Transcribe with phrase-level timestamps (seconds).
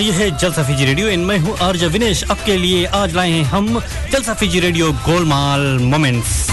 [0.00, 3.44] ये है जलसा फीजी रेडियो। इन मैं हूँ आर्ज विनेश। आपके लिए आज लाए हैं
[3.46, 3.80] हम
[4.12, 6.48] जलसा फीजी रेडियो गोलमाल मोमेंट्स।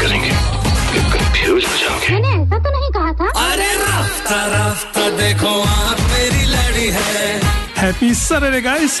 [0.00, 0.30] करेंगे
[1.12, 6.44] कंफ्यूज हो जाओगे। मैंने ऐसा तो नहीं कहा था। अरे रफ्ता रफ्ता देखो आप मेरी
[6.46, 7.40] लड़ी है।
[8.20, 9.00] Saturday, guys!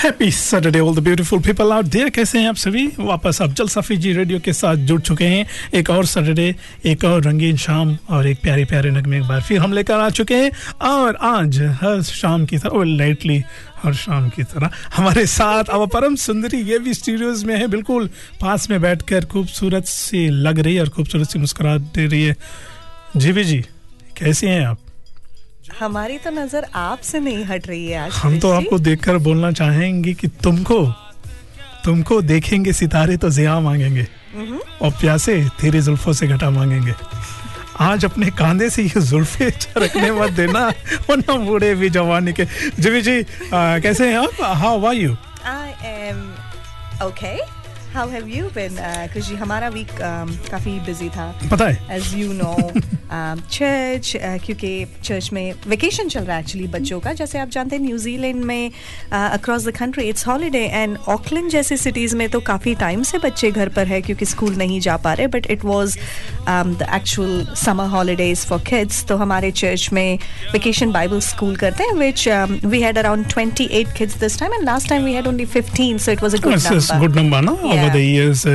[0.00, 2.86] Happy Saturday all the beautiful people out there कैसे हैं आप सभी?
[2.98, 6.54] वापस आप जल सफ़ी जी रेडियो के साथ जुड़ चुके हैं। एक और सैटरडे
[6.86, 10.08] एक और रंगीन शाम और एक प्यारे प्यारे नगमे एक बार फिर हम लेकर आ
[10.10, 10.50] चुके हैं।
[10.88, 13.42] और आज हर शाम की तरह लाइटली
[13.82, 18.10] हर शाम की तरह, हमारे साथ अब परम सुंदरी ये भी स्टूडियोज में है। बिल्कुल
[18.40, 22.36] पास में बैठकर खूबसूरत सी लग रही है और खूबसूरत सी मुस्कुराहट दे रही है।
[23.16, 23.64] जी भी जी,
[24.16, 24.78] कैसे हैं आप?
[25.78, 30.14] हमारी तो नज़र आपसे नहीं हट रही है आज हम तो। आपको देखकर बोलना चाहेंगे
[30.14, 30.86] कि तुमको
[31.84, 34.06] तुमको देखेंगे सितारे तो जिया मांगेंगे
[34.82, 36.94] और प्यासे तेरी जुल्फों से घटा मांगेंगे।
[37.80, 40.68] आज अपने कांधे से ये जुल्फे रखने मत देना
[41.10, 42.44] वरना बूढ़े भी जवानी के
[42.80, 44.42] जी जी आ, कैसे हैं आप?
[44.42, 45.16] How are you
[45.46, 46.20] I am
[47.90, 47.98] okay.
[47.98, 48.76] How have you been?
[49.12, 49.88] क्योंकि हमारा वीक
[50.50, 51.26] काफ़ी बिज़ी था.
[51.50, 52.56] पता है। एज यू नो
[53.50, 54.12] चर्च
[54.44, 57.12] क्योंकि चर्च में वेकेशन चल रहा है एक्चुअली बच्चों का.
[57.12, 58.70] जैसे आप जानते हैं न्यूजीलैंड में
[59.12, 63.50] across the country it's holiday and Auckland जैसे सिटीज़ में तो काफ़ी टाइम से बच्चे
[63.50, 65.98] घर पर है क्योंकि स्कूल नहीं जा पा रहे but it was
[66.48, 70.18] the actual summer holidays for kids तो हमारे चर्च में
[70.52, 72.28] वेकेशन बाइबल स्कूल करते हैं which
[72.64, 76.12] we had around 28 kids this time and last time we had only 15 so
[76.12, 76.98] it was a good number.
[77.00, 77.94] Good number ना Yeah.
[77.94, 78.46] The years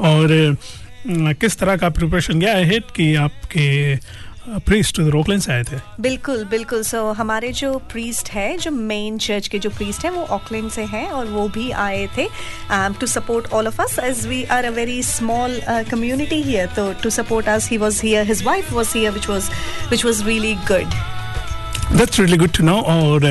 [0.00, 0.56] और
[1.40, 3.68] किस तरह का प्रिपरेशन गया है कि आपके
[4.66, 5.76] प्रीस्ट रोकलैंड से आए थे?
[6.00, 10.12] बिल्कुल बिल्कुल। सो so, हमारे जो प्रीस्ट है जो मेन चर्च के जो प्रीस्ट हैं
[10.12, 12.26] वो ऑकलैंड से हैं और वो भी आए थे
[13.00, 15.60] to support all of us as we are a very small
[15.90, 19.50] community here तो to support us he was here his wife was here which was
[19.88, 21.19] which was really good
[21.90, 23.24] that's really good to know और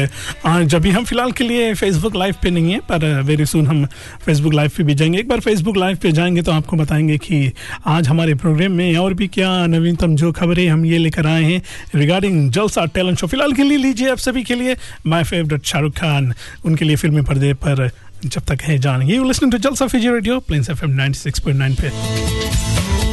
[0.46, 3.68] uh, जब भी हम फ़िलहाल के लिए Facebook live पे नहीं है पर वेरी सुन
[3.68, 3.86] हम
[4.25, 7.52] फेसबुक लाइव पे भी जाएँगे। एक बार फेसबुक लाइव पे जाएँगे तो आपको बताएँगे कि
[7.86, 11.62] आज हमारे प्रोग्राम में और भी क्या नवीनतम जो खबरें हम ये लेकर आए हैं।
[11.96, 14.76] रिगार्डिंग जलसा टैलेंट शो फ़िलहाल के लिए लीजिए आप सभी के लिए
[15.08, 16.34] माई फेवरेट शाहरुख खान
[16.66, 17.90] उनके लिए फिल्मी पर्दे पर
[18.26, 23.09] जब तक है जानेंगे you listening to Jalsa Fiji radio Plains FM 96.9 पे।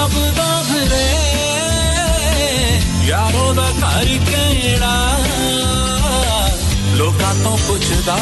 [0.00, 1.06] ਚੱਲਾ ਕੀ ਲੱਭਦਾ ਫਿਰੇ
[3.06, 5.18] ਯਾਰੋ ਦਾ ਘਰ ਕਿਹੜਾ
[6.96, 8.16] ਲੋਕਾਂ ਤੋਂ ਪੁੱਛਦਾ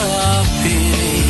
[0.62, 1.22] ਫਿਰੇ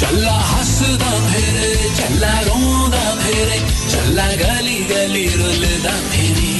[0.00, 3.60] ਚੱਲਾ ਹੱਸਦਾ ਫਿਰੇ ਚੱਲਾ ਰੋਂਦਾ ਫਿਰੇ
[3.90, 6.54] ਚੱਲਾ ਗਲੀ ਗਲੀ ਰੁੱਲਦਾ ਫਿਰੇ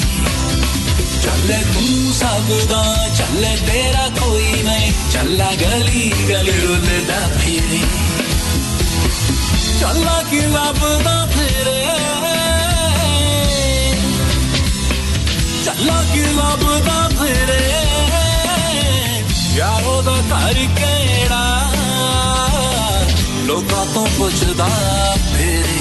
[1.22, 2.82] ਚੱਲੇ ਤੂੰ ਸਭ ਦਾ
[3.18, 7.80] ਚੱਲੇ ਤੇਰਾ ਕੋਈ ਨਹੀਂ ਚੱਲਾ ਗਲੀ ਗਲੀ ਰੁੱਲਦਾ ਫਿਰੇ
[9.80, 11.84] ਚੱਲਾ ਕੀ ਲੱਭਦਾ ਫਿਰੇ
[15.65, 17.71] ਚੱਲਾ ਕੀ ਲੱਭਦਾ ਫਿਰੇ।
[19.53, 21.71] ਯਾਰੋ ਦਾ ਘਰ ਕਿਹੜਾ?
[23.43, 24.69] ਲੋਕਾਂ ਤੋਂ ਪੁੱਛਦਾ
[25.37, 25.80] ਫਿਰੇ।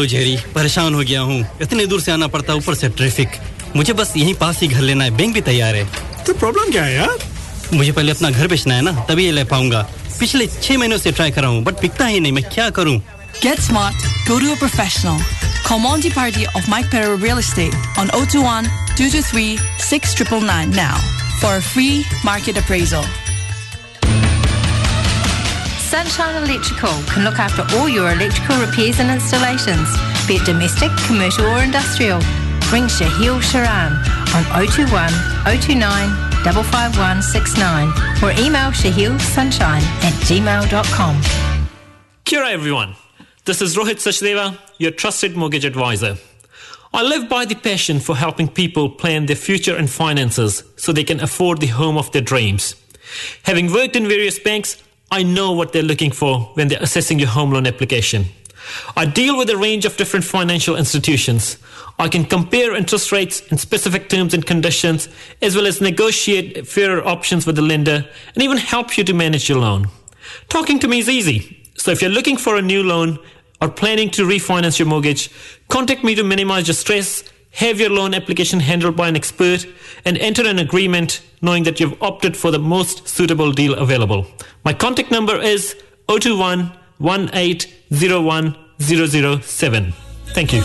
[0.00, 3.28] बताऊँ जेरी परेशान हो गया हूँ। इतने दूर से आना पड़ता है ऊपर से ट्रैफ़िक।
[3.76, 5.84] मुझे बस यहीं पास ही घर लेना है बैंक भी तैयार है।
[6.24, 7.18] तो प्रॉब्लम क्या है यार?
[7.74, 9.82] मुझे पहले अपना घर बेचना है ना तभी ये ले पाऊँगा।
[10.20, 13.00] पिछले छह महीनों से ट्राई कर रहा हूँ बट बिकता ही नहीं मैं क्या करूँ?
[13.42, 13.96] Get smart,
[14.28, 15.20] go to a professional.
[15.64, 18.64] Call Monty Party of Mike Perro Real Estate on 021
[18.96, 20.96] 223 6999 now
[21.40, 23.04] for a free market appraisal.
[25.90, 29.90] Sunshine Electrical can look after all your electrical repairs and installations,
[30.28, 32.20] be it domestic, commercial or industrial.
[32.70, 33.98] Ring Shahil Sharan
[34.32, 34.86] on 021
[35.42, 37.88] 029 55169
[38.22, 41.20] or email shahilsunshine at gmail.com.
[42.24, 42.94] Kia ora, everyone.
[43.44, 46.18] This is Rohit Sachdeva, your trusted mortgage advisor.
[46.94, 51.02] I live by the passion for helping people plan their future and finances so they
[51.02, 52.76] can afford the home of their dreams.
[53.42, 54.76] Having worked in various banks,
[55.10, 58.26] I know what they're looking for when they're assessing your home loan application.
[58.96, 61.58] I deal with a range of different financial institutions.
[61.98, 65.08] I can compare interest rates and specific terms and conditions,
[65.42, 69.48] as well as negotiate fairer options with the lender and even help you to manage
[69.48, 69.88] your loan.
[70.48, 71.60] Talking to me is easy.
[71.76, 73.18] So if you're looking for a new loan
[73.60, 75.30] or planning to refinance your mortgage,
[75.68, 79.66] contact me to minimize your stress, have your loan application handled by an expert,
[80.04, 84.26] and enter an agreement knowing that you've opted for the most suitable deal available.
[84.64, 85.74] My contact number is
[86.08, 89.92] 021 1801 007.
[90.32, 90.62] Thank you.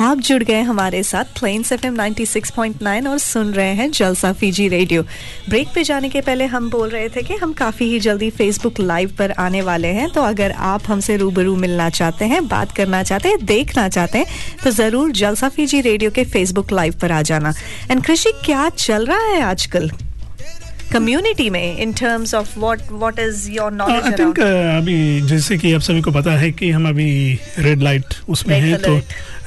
[0.00, 4.68] आप जुड़ गए हमारे साथ planes F M 96.9 और सुन रहे हैं जलसा Fiji
[4.68, 5.02] radio.
[5.48, 8.80] Break पे जाने के पहले हम बोल रहे थे कि हम काफ़ी ही जल्दी फेसबुक
[8.80, 13.02] लाइव पर आने वाले हैं तो अगर आप हमसे रूबरू मिलना चाहते हैं, बात करना
[13.02, 14.26] चाहते हैं, देखना चाहते हैं
[14.64, 17.54] तो ज़रूर जलसा फीजी रेडियो के फेसबुक लाइव पर आ जाना।
[17.90, 19.90] एंड कृषि, क्या चल रहा है आजकल?
[20.92, 25.72] कम्युनिटी में in terms of what what is your knowledge I think अभी जैसे कि
[25.72, 27.08] आप सभी को पता है कि हम अभी
[27.58, 28.96] रेड लाइट उसमें हैं तो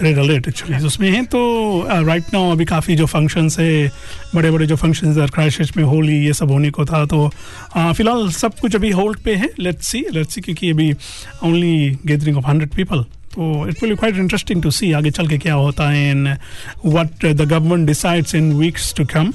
[0.01, 1.41] रेड अलर्ट एक्चुअली उसमें हैं तो
[1.87, 3.91] राइट नाउ अभी काफ़ी जो फ़ंक्शंस है
[4.35, 7.93] बड़े बड़े जो फ़ंक्शंस है क्राइस्ट में होली ये सब होने को था तो uh,
[7.93, 10.91] फ़िलहाल सब कुछ अभी होल्ड पे है लेट्स सी लेट्स सी क्योंकि अभी
[11.43, 15.37] only gathering of hundred people तो it will quite interesting to see आगे चल के
[15.37, 16.27] क्या होता है and
[16.85, 19.31] what the government decides in weeks to come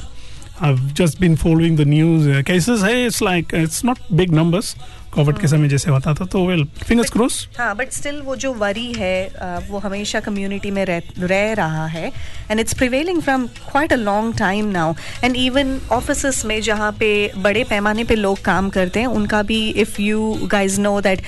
[0.61, 2.27] I've just been following the news.
[2.27, 4.77] Uh, cases, hey, it's like it's not big numbers
[5.15, 7.37] Covid के समय जैसे होता था तो वेल फिंगर्स क्रॉस?
[7.59, 12.13] हाँ बट स्टिल वो जो वरी है वो हमेशा कम्युनिटी में रह रह रहा है
[12.51, 14.95] and it's prevailing from quite a long time now
[15.25, 19.61] and even office में जहाँ पे बड़े पैमाने पे लोग काम करते हैं उनका भी
[19.85, 21.23] if you guys know that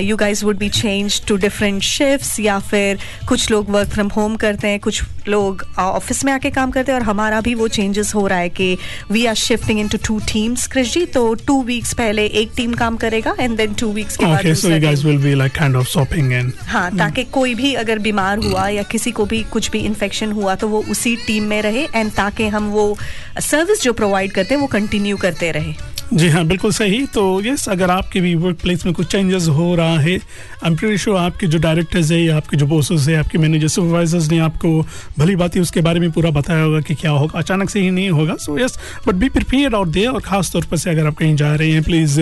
[0.00, 4.36] you guys would be change to different shifts या फिर कुछ लोग वर्क फ्रॉम होम
[4.36, 8.14] करते हैं कुछ लोग ऑफ़िस में आके काम करते हैं और हमारा भी वो चेंजेस
[8.14, 8.76] हो रहा है कि
[9.10, 12.72] we are shifting into two two teams Krish ji तो टू वीक्स पहले एक टीम
[12.74, 15.22] काम करेगा एंड देन टू वीक्स के बाद Okay, so दूसरा you guys team। will
[15.24, 19.10] be like kind of swapping and हाँ ताकि कोई भी अगर बीमार हुआ या किसी
[19.10, 22.68] को भी कुछ भी इन्फेक्शन हुआ तो वो उसी टीम में रहे एंड ताकि हम
[22.70, 22.96] वो
[23.40, 25.74] सर्विस जो प्रोवाइड करते हैं वो कंटिन्यू करते रहे।
[26.12, 29.74] जी हाँ बिल्कुल सही। तो यस अगर आपके भी वर्क प्लेस में कुछ चेंजेस हो
[29.76, 33.16] रहा है आई एम प्रीटी श्योर आपके जो डायरेक्टर्स है या आपके जो बॉसेस है
[33.16, 34.70] आपके मैनेजर सुपरवाइजर्स ने आपको
[35.18, 37.90] भली बात ही उसके बारे में पूरा बताया होगा कि क्या होगा। अचानक से ही
[37.90, 41.06] नहीं होगा so yes but be prepared out there और खास तौर पर से अगर
[41.06, 42.20] आप कहीं जा रहे हैं प्लीज़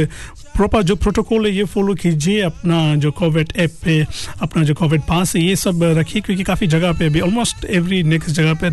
[0.59, 4.01] प्रॉपर जो प्रोटोकॉल है ये फॉलो कीजिए अपना जो कोविड ऐप पे
[4.43, 8.03] अपना जो कोविड पास है ये सब रखिए क्योंकि काफ़ी जगह पे अभी ऑलमोस्ट एवरी
[8.03, 8.71] नेक्स्ट जगह पे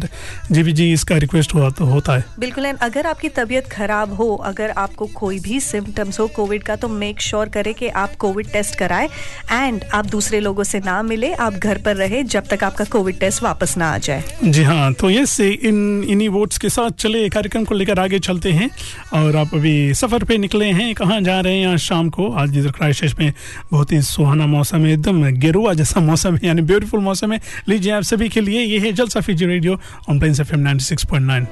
[0.52, 4.28] जी जी इसका रिक्वेस्ट हुआ तो होता है। बिल्कुल एंड अगर आपकी तबीयत खराब हो
[4.46, 8.52] अगर आपको कोई भी सिम्टम्स हो कोविड का तो मेक श्योर करें कि आप कोविड
[8.52, 9.10] टेस्ट कराएँ
[9.52, 13.20] एंड आप दूसरे लोगों से ना मिले आप घर पर रहे जब तक आपका कोविड
[13.20, 16.98] टेस्ट वापस ना आ जाए। जी हाँ तो ये से इन इन्हीं वोट्स के साथ
[17.00, 18.70] चले कार्यक्रम को लेकर आगे चलते हैं
[19.14, 22.72] और आप अभी सफ़र पे निकले हैं कहाँ जा रहे हैं शाम को। आज इधर
[22.72, 23.34] क्राइस्ट में
[23.72, 27.92] बहुत ही सुहाना मौसम है, एकदम गेरुआ जैसा मौसम है, यानी ब्यूटीफुल मौसम है। लीजिए
[27.92, 29.80] आप सभी के लिए, ये है Jalsa Fiji radio
[30.10, 31.48] on Plains F M six point nine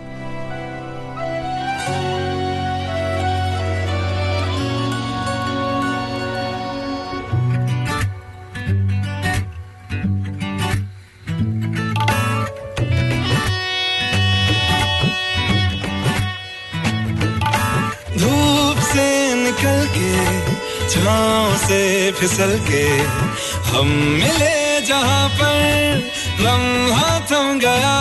[22.11, 22.83] फिसल के
[23.69, 23.87] हम
[24.21, 26.01] मिले जहाँ पर
[26.39, 27.93] लम्हा थम गया।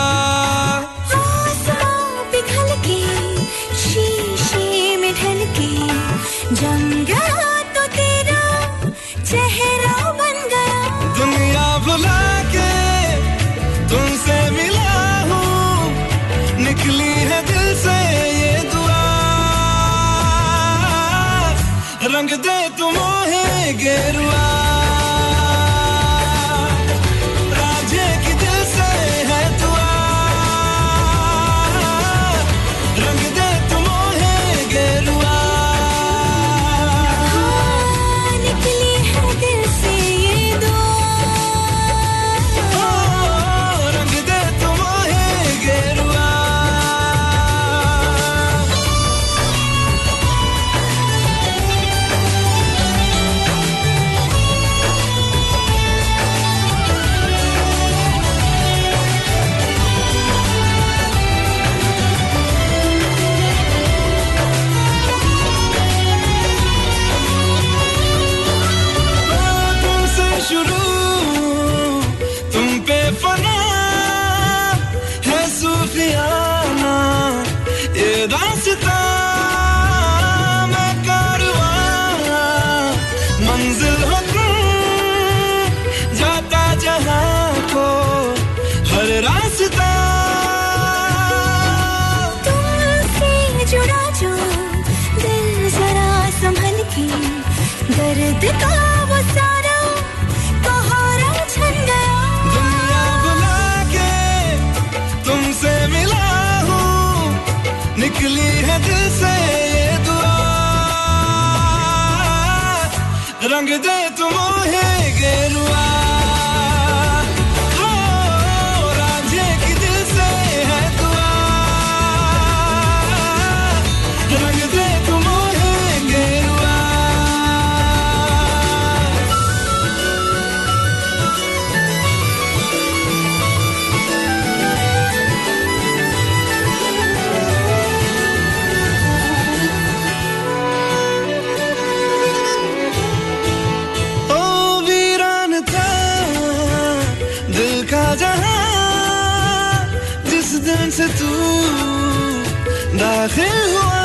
[153.03, 154.01] दाखिल हुआ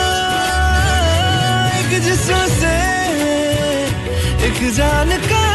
[1.79, 2.75] एक जिसम से
[4.47, 5.46] एक जान का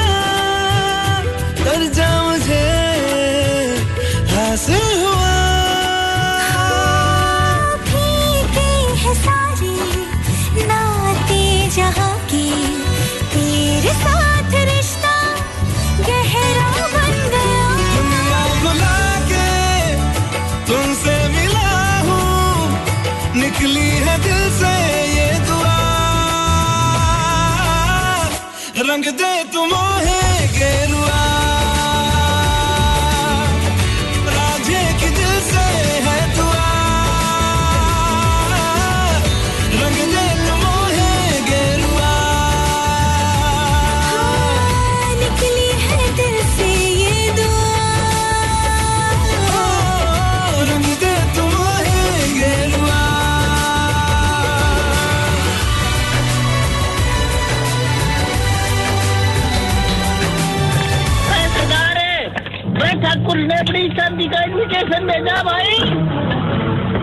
[64.73, 65.75] इनविटेशन भेजा भाई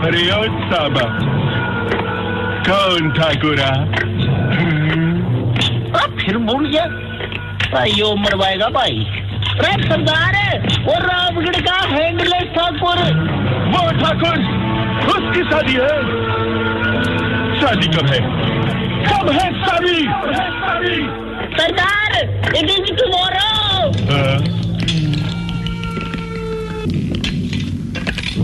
[0.07, 1.01] अरे ओ साबा
[2.67, 3.67] कौन ठाकुरा
[5.99, 6.85] अब फिर भूल गया।
[7.73, 9.05] भाई यो मरवाएगा भाई।
[9.51, 10.35] अरे सरदार
[10.85, 12.99] वो रामगढ़ का हैंडलेस ठाकुर।
[13.73, 14.37] वो ठाकुर
[15.13, 15.95] उसकी शादी है।
[17.61, 18.19] शादी कब है?
[19.07, 19.99] कब है शादी?
[21.57, 22.11] सरदार
[22.57, 23.49] इट इज़ टुमारो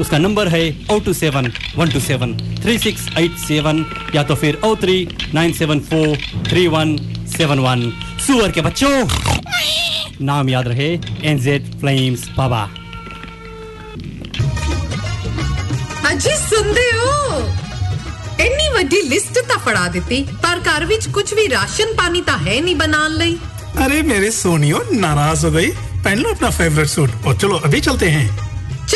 [0.00, 4.34] उसका नंबर है O two seven one two seven three six eight seven या तो
[4.36, 4.96] फिर O three
[5.34, 6.16] nine seven four
[6.48, 6.96] three one
[7.36, 7.90] seven one
[8.26, 8.94] सुअर के बच्चों
[10.22, 10.88] नाम याद रहे
[11.24, 12.68] एनजेड फ्लेम्स बाबा
[16.08, 17.38] ਅਜੀ ਸੁਣਦੇ ਹੋ
[18.40, 22.60] ਇੰਨੀ ਵੱਡੀ ਲਿਸਟ ਤਾਂ ਫੜਾ ਦਿੱਤੀ ਪਰ ਘਰ ਵਿੱਚ ਕੁਝ ਵੀ ਰਾਸ਼ਨ ਪਾਣੀ ਤਾਂ ਹੈ
[22.60, 23.36] ਨਹੀਂ ਬਣਾਉਣ ਲਈ
[23.76, 25.70] अरे मेरे सोनियो नाराज हो गई
[26.04, 28.26] पहन लो अपना फेवरेट सूट और चलो अभी चलते हैं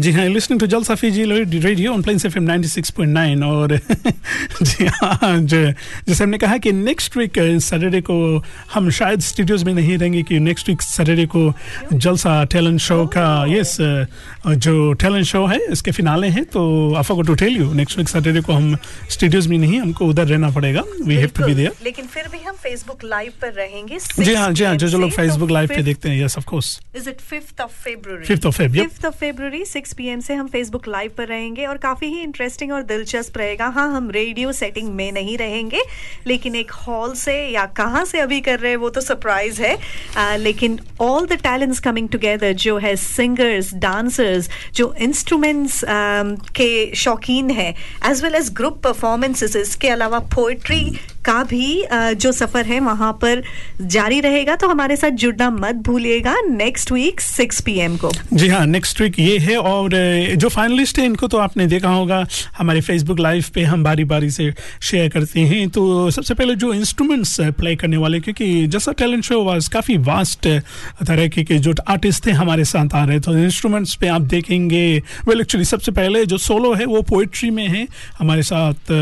[0.00, 1.24] जी हाँ listening to Jalsa Fiji
[1.58, 3.76] radio on Plains FM 96.9 और
[4.62, 5.72] जी हाँ जो-
[6.08, 8.16] जैसे हमने कहा कि नेक्स्ट वीक सैटरडे को
[8.74, 11.52] हम शायद स्टूडियोज में नहीं रहेंगे कि नेक्स्ट वीक सैटरडे को
[11.92, 13.76] जलसा टैलेंट शो का यस
[14.66, 16.62] जो टैलेंट शो है इसके फिनाले हैं तो
[16.96, 18.76] I forgot to tell you next week Saturday को हम
[19.10, 22.38] स्टूडियोज में नहीं हमको उधर रहना पड़ेगा। We have to be there लेकिन फिर भी
[22.48, 25.82] हम फेसबुक लाइव पर रहेंगे। जी हाँ जी हाँ जो जो लोग फेसबुक लाइव पे
[25.82, 28.88] देखते हैं yes of course is it fifth of February 5th of Feb, yep.
[28.88, 32.72] Fifth of February six P से हम फेसबुक लाइव पर रहेंगे और काफ़ी ही इंटरेस्टिंग
[32.72, 35.80] और दिलचस्प रहेगा। हाँ हम रेडियो सेटिंग में नहीं रहेंगे
[36.26, 39.76] लेकिन एक हॉल से या कहाँ से अभी कर रहे हैं वो तो सरप्राइज़ है।
[40.16, 45.84] आ, लेकिन all the talents coming together जो है सिंगर्स डांसर्स जो इंस्ट्रूमेंट्स
[46.56, 47.70] के शौकीन है
[48.06, 50.84] as well as group performances इसके अलावा पोइट्री
[51.24, 53.42] का भी जो सफ़र है वहाँ पर
[53.82, 58.64] जारी रहेगा। तो हमारे साथ जुड़ना मत भूलिएगा। नेक्स्ट वीक 6 पीएम को। जी हाँ
[58.66, 62.24] नेक्स्ट वीक ये है और अ, जो फाइनलिस्ट है इनको तो आपने देखा होगा
[62.58, 66.72] हमारे फेसबुक लाइव पे हम बारी बारी से शेयर करते हैं। तो सबसे पहले जो
[66.74, 70.48] इंस्ट्रूमेंट्स प्ले करने वाले क्योंकि जैसा टैलेंट शो वाज काफ़ी वास्ट
[71.06, 74.82] तरह के, के जो आर्टिस्ट थे हमारे साथ आ रहे तो इंस्ट्रूमेंट्स पे आप देखेंगे
[75.28, 77.86] वेल एक्चुअली सबसे पहले जो सोलो है वो पोइट्री में है
[78.18, 78.92] हमारे साथ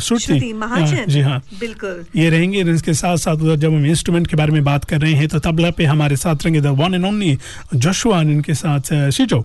[0.00, 0.38] श्रुति।
[0.92, 4.52] हाँ, जी हाँ। बिल्कुल। ये रहेंगे इसके साथ साथ उधर जब हम इंस्ट्रूमेंट के बारे
[4.52, 7.36] में बात कर रहे हैं तो तबला पे हमारे साथ रहेंगे the one and only
[7.74, 9.44] Joshua इनके साथ शिजो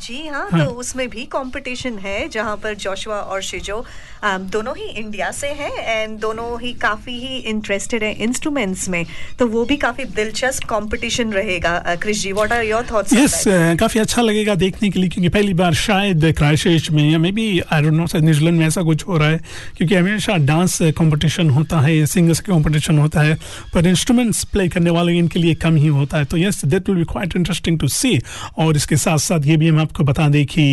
[0.00, 3.84] जी हाँ, हाँ। तो उसमें भी कंपटीशन है जहाँ पर जोशुआ और शिजो
[4.24, 9.04] अम, दोनों ही इंडिया से हैं एंड दोनों ही काफ़ी ही इंटरेस्टेड हैं इंस्ट्रूमेंट्स में।
[9.38, 13.44] तो वो भी काफ़ी दिलचस्प कंपटीशन रहेगा। Krish ji what are your thoughts yes
[13.80, 17.46] काफ़ी अच्छा लगेगा देखने के लिए क्योंकि पहली बार शायद क्राइशेश में या maybe
[17.60, 19.40] I don't know New Zealand में ऐसा कुछ हो रहा है
[19.76, 23.34] क्योंकि हमेशा डांस कॉम्पिटिशन होता है सिंगर्स का कंपटीशन होता है
[23.74, 26.98] पर इंस्ट्रूमेंट्स प्ले करने वाले इनके लिए कम ही होता है। तो yes that will
[26.98, 28.18] be quite interesting to see
[28.58, 30.64] और इसके साथ साथ ये भी हम आपको बता दें कि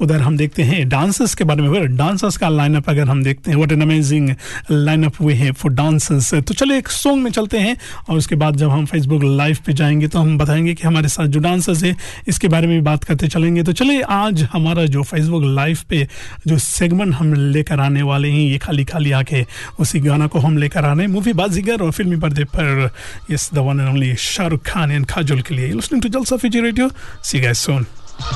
[0.00, 3.56] उधर हम देखते हैं डांसर्स के बारे में डांसर्स का लाइनअप अगर हम देखते हैं
[3.56, 4.30] what an amazing
[4.70, 7.76] lineup we है फॉर डांसर्स तो चलिए एक सॉन्ग में चलते हैं
[8.08, 11.26] और उसके बाद जब हम फेसबुक लाइव पे जाएँगे तो हम बताएँगे कि हमारे साथ
[11.26, 11.94] जो डांसर्स है,
[12.28, 16.06] इसके बारे में बात करते चलेंगे। तो चलिए आज हमारा जो फेसबुक लाइव पे
[16.46, 19.44] जो सेगमेंट हम लेकर आने वाले हैं, ये खाली खाली आके
[19.80, 22.90] उसी गाना को हम लेकर आने। मूवी बाजीगर और फिल्मी पर्दे पर
[23.30, 26.60] yes the one and only Shahrukh Khan and Kajol के लिए। Listening to Jalsa Fiji
[26.60, 26.90] radio
[27.24, 27.86] see guys song
[28.20, 28.28] ये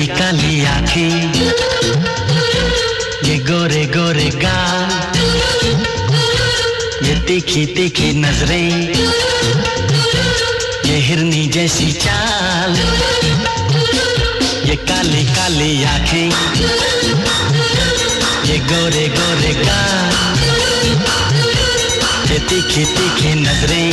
[0.07, 1.33] काली आँखें।
[3.23, 4.91] ये गोरे गोरे गाल।
[7.07, 8.71] ये तीखी तीखी नज़रें।
[10.85, 12.75] ये हिरनी जैसी चाल।
[14.69, 16.29] ये काली काली आँखें।
[18.45, 20.15] ये गोरे गोरे गाल।
[22.31, 23.91] ये तीखी तीखी नज़रें।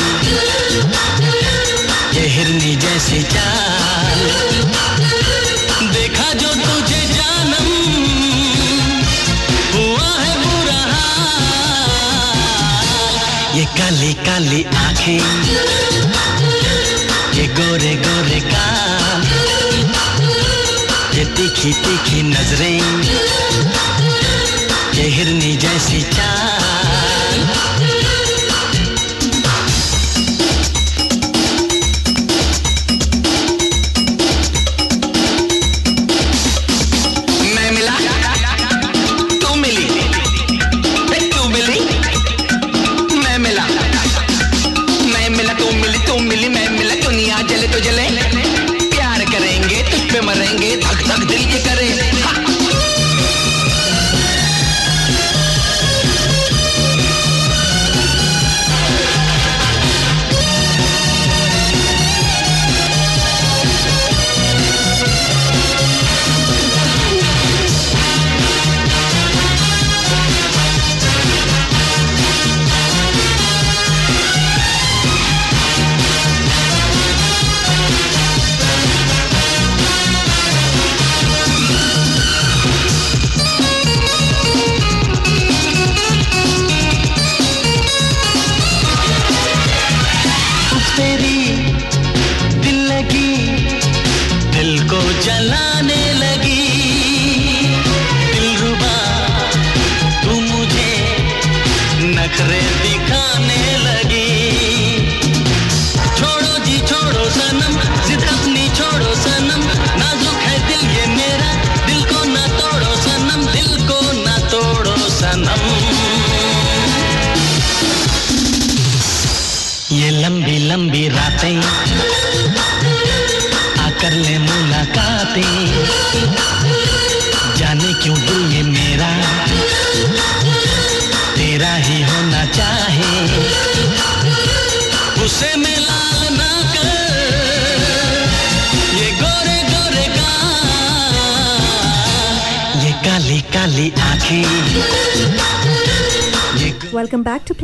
[2.14, 4.20] ये हिरनी जैसी चाल।
[14.26, 15.24] काली आँखें।
[17.36, 19.22] ये गोरे गोरे कान
[21.14, 22.80] ये तीखी तीखी नज़रें।
[24.94, 26.83] ये हिरनी जैसी चाल।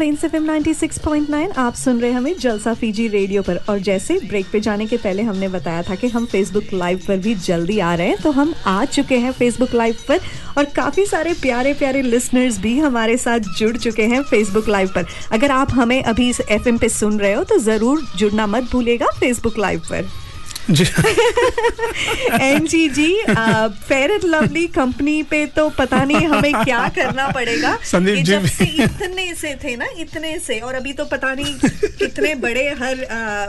[0.00, 3.78] Welcome back to Plains FM 96.9 आप सुन रहे हमें जलसा फीजी रेडियो पर। और
[3.78, 7.34] जैसे ब्रेक पे जाने के पहले हमने बताया था कि हम फेसबुक लाइव पर भी
[7.36, 10.20] जल्दी आ रहे हैं तो हम आ चुके हैं फेसबुक लाइव पर।
[10.58, 15.06] और काफ़ी सारे प्यारे प्यारे लिसनर्स भी हमारे साथ जुड़ चुके हैं फेसबुक लाइव पर।
[15.32, 19.06] अगर आप हमें अभी इस एफएम पे सुन रहे हो तो ज़रूर जुड़ना मत भूलेगा
[19.20, 20.08] फेसबुक लाइव पर।
[22.42, 27.76] एन जी जी फेयर एंड लवली कंपनी पे तो पता नहीं हमें क्या करना पड़ेगा।
[27.84, 31.54] संदीप जी जब से इतने से थे ना इतने से और अभी तो पता नहीं
[31.98, 33.46] कितने बड़े हर आ,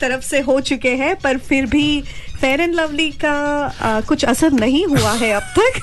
[0.00, 2.02] तरफ़ से हो चुके हैं पर फिर भी
[2.42, 5.80] फेयर एंड लवली का आ, कुछ असर नहीं हुआ है अब तक।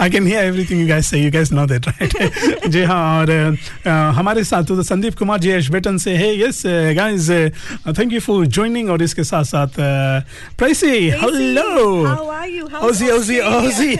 [0.00, 3.30] I can hear everything you guys से you guys know that right जी हाँ और
[3.30, 6.62] अ, हमारे साथ तो संदीप कुमार जी एशबेटन से है। Yes
[6.98, 7.30] guys
[7.98, 9.80] thank you for joining और इसके साथ साथ
[10.58, 10.86] pricey
[11.24, 12.66] hello how are you?
[12.72, 13.94] How's OG OG OG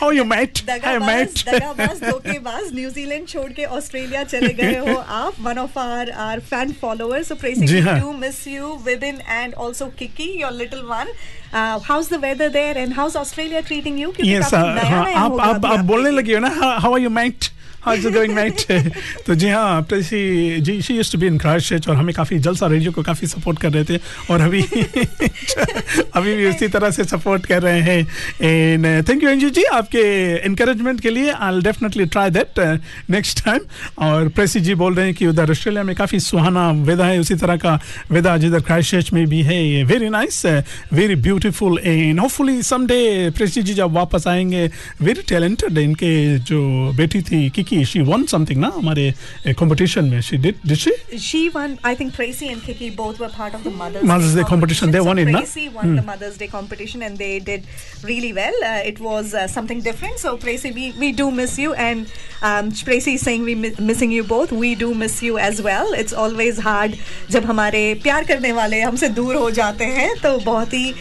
[0.00, 5.34] how you met दगाबाज मेट दगाबाज धोखेबाज न्यूजीलैंड छोड़ के ऑस्ट्रेलिया चले गए हो आप।
[5.40, 9.54] One of our our fan followers so ji basically हाँ। you miss you Vibin and
[9.64, 11.07] also Kiki your little one
[11.53, 15.03] uh, how's the weather there and how's Australia treating you क्योंकि yes काफी नया हाँ
[15.05, 17.49] नया आप होगा आप अभी आप आपके बोलने लगी हो ना how are you met
[17.84, 18.82] How going mate
[19.26, 22.66] तो जी हाँ Precy ji she used to be in Christchurch और हमें काफ़ी जलसा
[22.66, 24.62] रेडियो को काफ़ी सपोर्ट कर रहे थे और अभी
[26.14, 28.08] अभी भी उसी तरह से सपोर्ट कर रहे हैं।
[28.42, 33.60] And thank you Anju ji, आपके इनकरेजमेंट के लिए I definitely try that next time
[33.98, 37.34] और प्रेसी जी बोल रहे हैं कि उधर ऑस्ट्रेलिया में काफ़ी सुहाना वेदा है, उसी
[37.34, 40.46] तरह का वेदा जिधर क्राइस्टचर्च में भी है very nice
[40.92, 44.70] very beautiful and hopefully someday Precy ji जब वापस आएँगे
[45.02, 49.12] वेरी टैलेंटेड इनके जो बेटी थी किकी शी वन समथिंग ना हमारे
[49.58, 50.90] कंपटीशन में she did did she
[51.24, 51.74] She won.
[51.88, 54.90] I think Tracy and Kiki both were part of the Mother's, Mother's Day competition.
[54.94, 55.40] They So won it, na?
[55.42, 55.96] Tracy won Hmm.
[55.98, 57.68] the Mother's Day competition and they did
[58.10, 58.56] really well.
[58.70, 60.18] Uh, it was uh, something different.
[60.24, 62.14] So Tracy, we, we do miss you, and
[62.50, 64.52] um, Tracy is saying we mi- missing you both.
[64.64, 65.94] We do miss you as well.
[66.04, 66.98] It's always hard
[67.36, 70.94] जब हमारे प्यार करने वाले हमसे दूर हो जाते हैं तो बहुत ही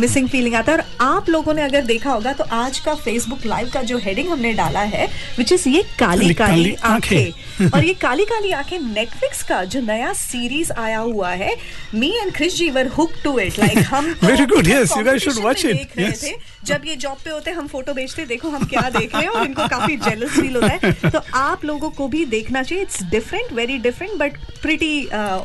[0.00, 3.46] मिसिंग फीलिंग आता है और आप लोगों ने अगर देखा होगा तो आज का फेसबुक
[3.46, 5.06] लाइव का जो हेडिंग हमने डाला है
[5.38, 5.82] विच इज़ ये
[6.14, 10.98] काली काली काली आँखें। और ये काली काली आँखें नेटफ्लिक्स का जो नया सीरीज़ आया
[10.98, 11.54] हुआ है
[11.94, 15.24] me and Krish ji were hook to it like हम very good yes you guys
[15.24, 18.64] should watch it competition जब ये जॉब पे होते हैं हम फ़ोटो भेजते देखो हम
[18.66, 22.08] क्या देख रहे हैं और इनको काफ़ी जेलस फील होता है। तो आप लोगों को
[22.08, 24.92] भी देखना चाहिए। It's different very different but pretty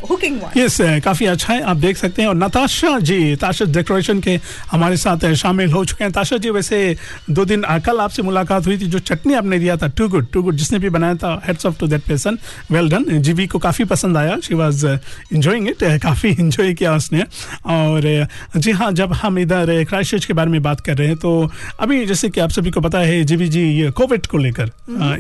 [0.10, 4.20] hooking one yes काफ़ी अच्छा है आप देख सकते हैं। और नताशा जी ताशा डेकोरेशन
[4.22, 4.40] के
[4.72, 6.96] हमारे साथ uh, शामिल हो चुके हैं। ताशा जी वैसे
[7.30, 10.32] दो दिन uh, कल आपसे मुलाकात हुई थी जो चटनी आपने दिया था टू गुड
[10.34, 12.38] टू गुड जिसने भी बनाया था hats off to that person
[12.72, 17.24] well done Jeevi को काफ़ी पसंद आया शी वॉज़ इंजॉइंग इट काफ़ी इंजॉय किया उसने।
[17.68, 21.09] और uh, जी हाँ जब हम इधर क्राइस्ट के बारे में बात कर रहे हैं
[21.16, 24.72] तो अभी जैसे कि आप सभी को पता है जीवी जी ये कोविड को लेकर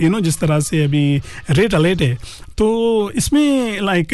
[0.02, 2.18] यू नो जिस तरह से अभी रेट अलर्ट है
[2.58, 2.70] तो
[3.16, 4.14] इसमें like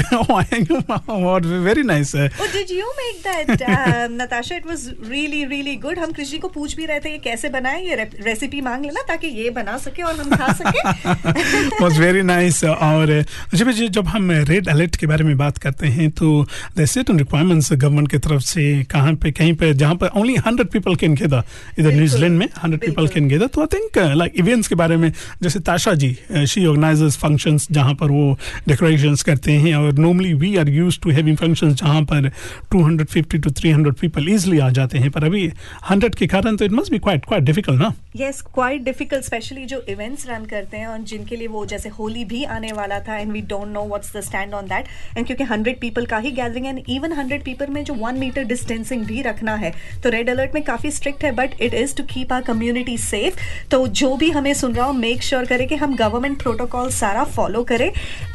[1.09, 4.55] very nice Oh, did you make that, uh, Natasha?
[4.55, 5.99] It was really, really good.
[5.99, 9.27] हम कृषि को पूछ भी रहे थे ये कैसे बनाए ये रेसिपी मांग लेना ताकि
[9.27, 13.23] ये बना सके और हम खा सके वॉज़ वेरी नाइस और
[13.55, 16.45] जब जब हम रेड अलर्ट के बारे में बात करते हैं तो
[16.77, 20.69] द सर्टन रिक्वायरमेंट्स गवर्नमेंट की तरफ़ से कहाँ पे कहीं पे जहाँ पर only hundred
[20.71, 21.43] people can gather
[21.79, 25.11] इधर न्यूजीलैंड में हंड्रेड पीपल कैन गेदर तो आई थिंक लाइक इवेंट्स के बारे में
[25.43, 26.11] जैसे ताशा जी
[26.47, 31.09] शी ऑर्गेनाइजेस फ़ंक्शंस जहाँ पर वो डेकोरेशंस करते हैं और normally we are use to
[31.09, 32.29] having functions जहाँ पर
[32.75, 35.47] 250 टू 300 पीपल इजिली आ जाते हैं। पर अभी
[35.91, 37.93] 100 के कारण तो it must be quite quite difficult ना?
[38.15, 42.25] यस क्वाइट डिफ़िकल्ट स्पेशली जो इवेंट्स रन करते हैं और जिनके लिए वो जैसे होली
[42.25, 45.43] भी आने वाला था and we don't know what's the stand on that and क्योंकि
[45.43, 49.21] हंड्रेड पीपल का ही gathering and even hundred people में जो वन मीटर डिस्टेंसिंग भी
[49.21, 49.73] रखना है
[50.03, 53.39] तो रेड अलर्ट में काफ़ी स्ट्रिक्ट है but it is to keep our community safe
[53.71, 56.89] तो जो भी हमें सुन रहा हो मेक श्योर sure करें कि हम गवर्नमेंट प्रोटोकॉल
[56.91, 57.91] सारा फॉलो करें।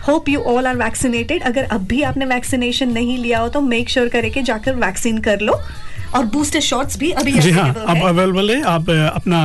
[0.08, 3.88] Hope you all are vaccinated अगर अब भी आपने वैक्सीनेशन नहीं लिया हो तो मेक
[3.88, 5.60] श्योर sure करें कि जाकर वैक्सीन कर लो।
[6.16, 9.40] और बूस्टर शॉट्स भी अभी जी हाँ अब अवेलेबल है आप अपना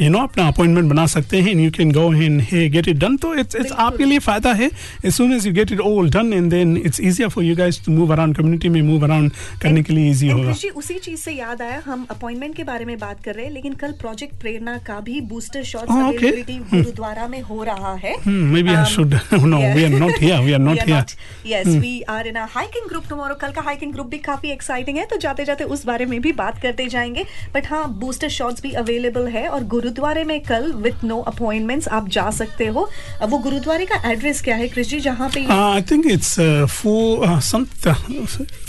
[0.00, 3.16] यू नो अपना अपॉइंटमेंट बना सकते हैं you can go in hey get it done
[3.16, 4.70] तो इट्स इट्स आपके लिए फ़ायदा है
[5.04, 7.84] as soon as you get it all done and then it's easier for you guys
[7.84, 11.20] to move around community में मूव अराउंड करने के लिए easy होगा कृषि उसी चीज़
[11.20, 14.40] से याद आया हम अपॉइंटमेंट के बारे में बात कर रहे हैं लेकिन कल प्रोजेक्ट
[14.40, 16.54] प्रेरणा का भी बूस्टर Oh, अवेलेबिलिटी.
[16.70, 19.14] गुरुद्वारा में हो रहा है I Um, should.
[19.52, 20.38] No, we are not here.
[20.42, 21.04] We are not here.
[21.44, 21.80] Yes, Hmm.
[21.80, 23.36] we are in a hiking group tomorrow.
[23.40, 26.32] कल का hiking group भी काफ़ी एक्साइटिंग है तो जाते जाते उस बारे में भी
[26.32, 31.04] बात करते जाएँगे। बट हाँ बूस्टर शॉट्स भी अवेलेबल है और गुरुद्वारे में कल विथ
[31.04, 32.88] नो अपॉइंटमेंट्स आप जा सकते हो।
[33.28, 34.68] वो गुरुद्वारे का एड्रेस क्या है?
[34.68, 36.66] कृषि जहाँ पे Uh, uh,
[37.26, 37.94] uh, some uh,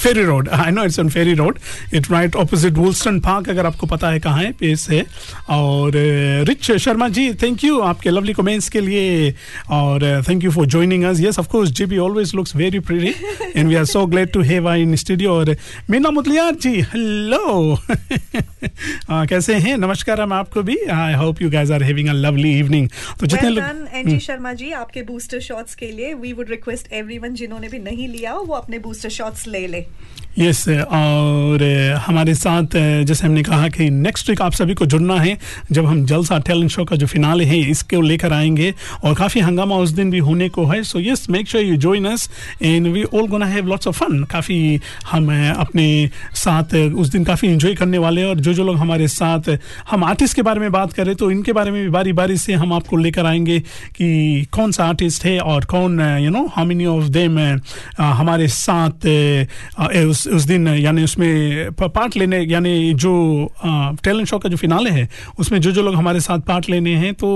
[0.04, 0.50] Ferry Road.
[0.50, 1.60] I know it's on Ferry Road.
[1.92, 3.50] It's right opposite Woolston Park.
[3.50, 5.04] अगर आपको पता है कहाँ है पेस है।
[5.50, 5.92] और
[6.48, 9.32] रिच शर्मा जी थैंक यू आपके लवली कमेंट्स के लिए।
[9.72, 13.14] और thank you for joining us yes of course Jeevi always looks very pretty
[13.56, 15.56] and we are so glad to have I in studio और
[15.90, 17.23] मीना मुदलियार जी हेलो
[19.12, 19.78] कैसे हैं?
[19.78, 23.50] नमस्कार हम आपको भी। I hope you guys are having a lovely evening तो जितने
[23.50, 27.80] लोग एनजी शर्मा जी आपके बूस्टर शॉट्स के लिए वी वुड रिक्वेस्ट एवरीवन जिन्होंने भी
[27.80, 29.86] नहीं लिया वो अपने बूस्टर शॉट्स ले ले।
[30.40, 31.64] यस yes, और
[32.06, 35.38] हमारे साथ जैसे हमने कहा कि नेक्स्ट वीक आप सभी को जुड़ना है
[35.72, 39.76] जब हम जलसा टैलेंट शो का जो फिनाले है इसको लेकर आएँगे और काफ़ी हंगामा
[39.76, 42.30] उस दिन भी होने को है so yes make sure you join us
[42.62, 44.58] and we all gonna have lots of fun काफ़ी
[45.12, 45.86] हम अपने
[46.44, 49.58] साथ उस दिन काफ़ी इंजॉय करने वाले हैं और जो जो लोग हमारे साथ
[49.92, 52.54] हम आर्टिस्ट के बारे में बात करें तो इनके बारे में भी बारी बारी से
[52.64, 53.60] हम आपको लेकर आएँगे
[53.96, 54.10] कि
[54.52, 57.40] कौन सा आर्टिस्ट है और कौन you know how many of them
[58.00, 63.14] हमारे साथ अ, उस दिन, यानी उसमें पार्ट लेने, यानी जो
[64.04, 65.08] टैलेंट शो का जो फिनाले है,
[65.40, 67.30] उसमें जो जो लोग हमारे साथ पार्ट लेने हैं तो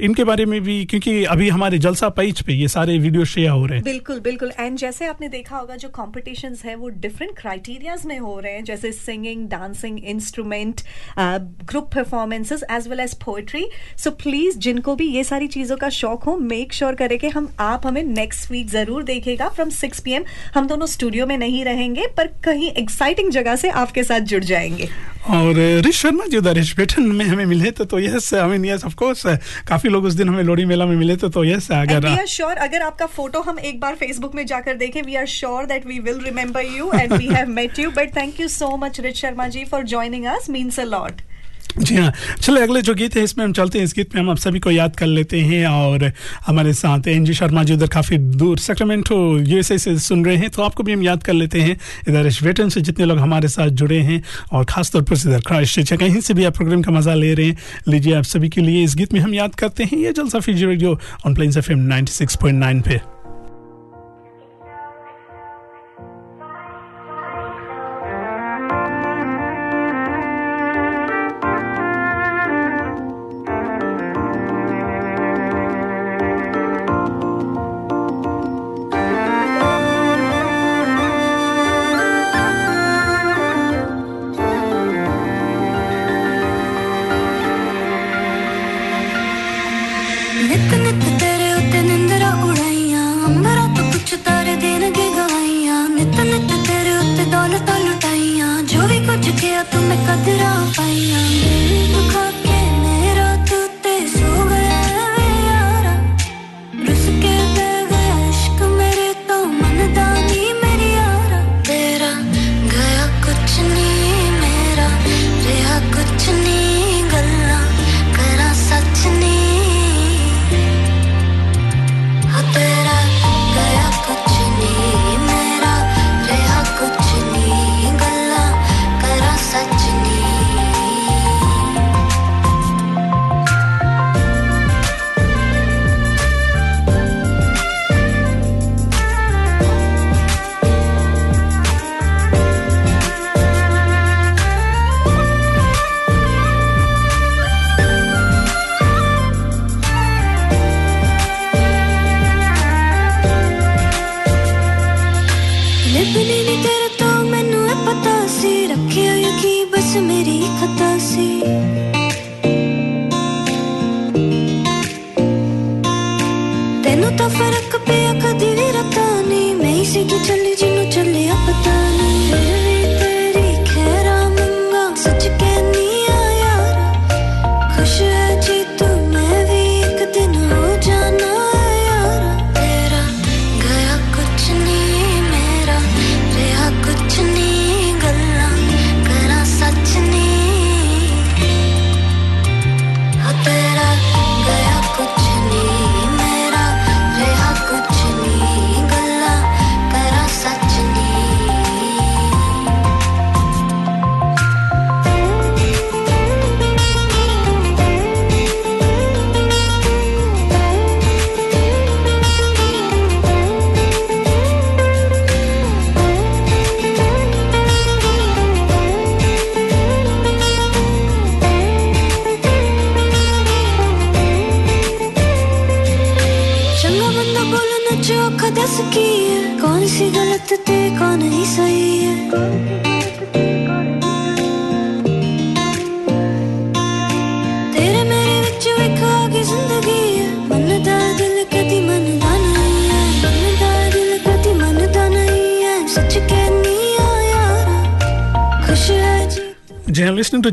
[0.00, 3.64] इनके बारे में भी, क्योंकि अभी हमारे जलसा पेज पे ये सारे वीडियो शेयर हो
[3.66, 8.06] रहे हैं। बिल्कुल बिल्कुल। एंड जैसे आपने देखा होगा, जो कॉम्पिटिशन है, वो डिफरेंट क्राइटेरियाज
[8.06, 10.80] में हो रहे हैं, जैसे singing dancing instrument
[11.18, 13.66] group performances as well as poetry
[13.96, 17.48] so please जिनको भी ये सारी चीज़ों का शौक हो मेक श्योर करें कि हम,
[17.60, 20.18] आप हमें नेक्स्ट वीक ज़रूर देखेगा फ्रॉम सिक्स पी
[20.54, 24.88] हम दोनों स्टूडियो में नहीं रहेंगे पर कहीं एक्साइटिंग जगह से आपके साथ जुड़ जाएँगे।
[25.30, 25.54] और
[25.84, 28.94] रिश शर्मा जी उधर रिशपेटन में हमें मिले तो तो yes I mean yes of
[28.94, 29.22] course
[29.68, 32.26] काफ़ी लोग उस दिन हमें लोड़ी मेला में मिले तो तो यस अगर वी आर
[32.26, 35.86] श्योर अगर आपका फ़ोटो हम एक बार फेसबुक में जाकर देखें we are sure that
[35.86, 39.20] we will remember you and we have met you but thank you so much Rish
[39.20, 41.22] Sharma ji for joining us means a lot
[41.78, 44.30] जी हाँ। चलो, अगले जो गीत है, इसमें हम चलते हैं। इस गीत में हम
[44.30, 46.10] आप सभी को याद कर लेते हैं और
[46.46, 50.50] हमारे साथ एन जी शर्मा जी, उधर काफ़ी दूर सेक्रेमेंटो, यूएसए से सुन रहे हैं
[50.50, 51.76] तो आपको भी हम याद कर लेते हैं।
[52.08, 56.20] इधर वेटन से जितने लोग हमारे साथ जुड़े हैं और खासतौर पर इधर क्राइस्ट कहीं
[56.20, 57.56] से भी आप प्रोग्राम का मज़ा ले रहे हैं,
[57.88, 60.66] लीजिए आप सभी के लिए इस गीत में हम याद करते हैं। ये Jalsa Fiji
[60.66, 63.19] radio on Plains F M पे।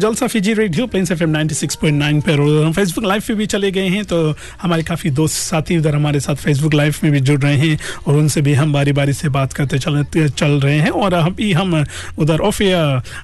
[0.07, 3.33] Jalsa Fiji radio Plains F M ninety six point nine पर हम फेसबुक लाइव पे
[3.33, 4.17] भी चले गए हैं तो
[4.61, 8.15] हमारे काफ़ी दोस्त साथी उधर हमारे साथ फेसबुक लाइव में भी जुड़ रहे हैं और
[8.15, 11.73] उनसे भी हम बारी बारी से बात करते चल चल रहे हैं और अभी हम
[12.19, 12.61] उधर ऑफ़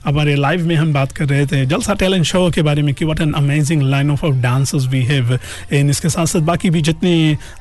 [0.05, 3.05] हमारे लाइव में हम बात कर रहे थे। जलसा टैलेंट शो के बारे में कि
[3.05, 5.38] what an amazing line of of dancers we have
[5.73, 7.13] in इसके साथ साथ बाकी भी जितने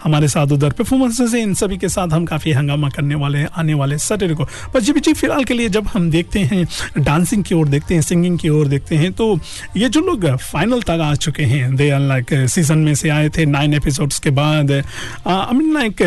[0.04, 3.48] हमारे साथ उधर परफॉर्मेंसेज हैं, इन सभी के साथ हम काफ़ी हंगामा करने वाले हैं,
[3.56, 6.66] आने वाले सैटरडे को। पर जी जी, फ़िलहाल के लिए जब हम देखते हैं
[6.98, 9.38] डांसिंग की ओर देखते हैं सिंगिंग की ओर देखते हैं तो
[9.76, 13.28] ये जो लोग फाइनल तक आ चुके हैं दे आर लाइक सीज़न में से आए
[13.28, 16.02] थे नाइन एपिसोड्स के बाद I mean like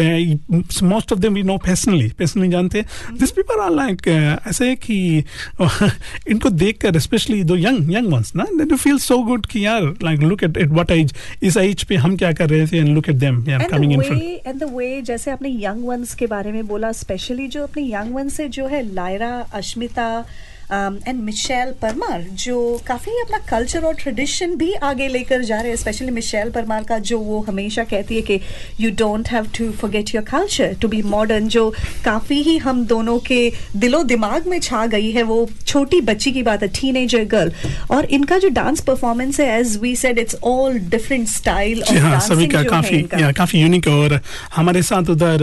[0.84, 4.08] most of them we know personally personally जानते हैं। दिस पीपल आर लाइक
[4.48, 5.24] ऐसे है कि
[6.30, 9.82] इनको देखकर स्पेशली दो यंग यंग वंस ना they do feel so good कि यार
[10.04, 12.88] like look at at what age is age पे हम क्या कर रहे थे एंड
[12.88, 16.28] लुक एट देम यार coming in front and the way जैसे आपने यंग वंस के
[16.28, 20.26] बारे में बोला स्पेशली जो अपने यंग वंस से जो है Lyra Ashmita
[20.72, 22.58] and Michelle Parmar जो
[22.88, 26.98] काफ़ी अपना कल्चर और ट्रेडिशन भी आगे लेकर जा रहे हैं स्पेशली मिशेल परमार का
[27.10, 28.40] जो वो हमेशा कहती है कि
[28.80, 31.70] you don't have to forget your culture to be modern जो
[32.06, 33.42] काफ़ी ही हम दोनों के
[33.76, 35.38] दिलो दिमाग में छा गई है वो
[35.68, 37.52] छोटी बच्ची की बात है टीनेजर गर्ल
[37.92, 42.48] और इनका जो डांस परफॉर्मेंस है as we said it's all different style हाँ सभी
[42.48, 44.20] का काफ़ी काफ़ी यूनिक और
[44.56, 45.38] हमारे साथ उधर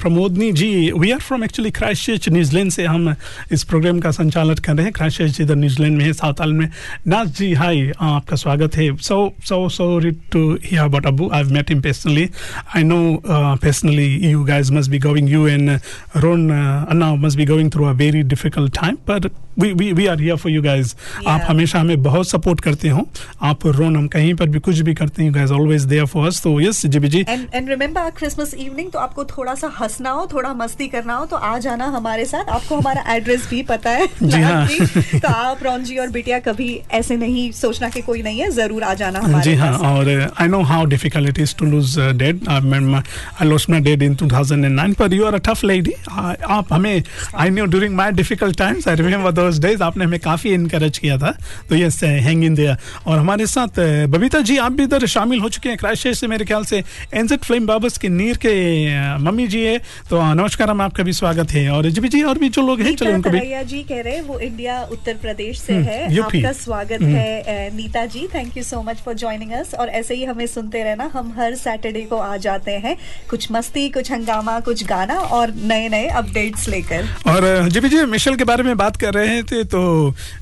[0.00, 3.14] Pramodini ji we are from actually Christ New Zealand से हम
[3.52, 6.68] इस प्रोग्राम का संचालन कर रहे हैं। क्राइश इधर न्यूजीलैंड में है साउथ आल में।
[7.06, 11.70] नाज जी हाई आपका स्वागत है। So so sorry to hear about Abu I met
[11.70, 12.28] him personally
[12.76, 15.70] I know personally you guys must be going you and
[16.16, 19.28] Ron Anna must be going through a very difficult time पर
[19.58, 20.94] we we we are here for you guys
[21.28, 23.06] आप हमेशा हमें बहुत support करते हो।
[23.42, 26.26] आप रोन हम कहीं पर भी कुछ भी करते हैं you guys always there for
[26.26, 30.10] us तो यस जी जी and and remember Christmas evening तो आपको थोड़ा सा हंसना
[30.10, 33.90] हो थोड़ा मस्ती करना हो तो आ जाना हमारे साथ। आपको हमारा एड्रेस भी पता
[33.90, 38.22] है जी हाँ। तो आप रॉन जी और बिटिया कभी ऐसे नहीं सोचना कि कोई
[38.22, 41.54] नहीं है ज़रूर आ जाना हमारे जी हाँ और I know how difficult it is
[41.56, 45.92] to lose dad I lost my dad in 2009 पर you are a tough lady
[46.10, 47.02] आप हमें
[47.36, 51.18] I know during my difficult times I remember those days आपने हमें काफ़ी इनकरेज किया
[51.18, 51.34] था।
[51.68, 52.76] तो यस हैंग इन देयर
[53.06, 56.26] और हमारे साथ uh, बबीता जी आप भी इधर शामिल हो चुके हैं क्राइस्ट से
[56.26, 56.82] मेरे ख्याल से।
[57.14, 58.54] एनजेड फ्लेम बाबस के नीर के
[58.88, 59.78] uh, मम्मी जी है।
[60.10, 62.80] तो uh, नमस्कार हम आपका भी स्वागत है। और जी जी और भी जो लोग
[62.80, 66.20] हैं चलो उनको भी। जी कह रहे हैं वो इंडिया उत्तर प्रदेश से हम्म, है।
[66.20, 68.26] आपका स्वागत हम्म। है Neeta ji.
[68.34, 71.54] Thank you so much for joining us और ऐसे ही हमें सुनते रहना हम हर
[71.56, 72.96] सैटरडे को आ जाते हैं।
[73.30, 78.36] कुछ मस्ती कुछ हंगामा कुछ गाना और नए नए अपडेट्स लेकर। और जी जी मिशेल
[78.36, 79.82] के बारे में बात कर रहे थे तो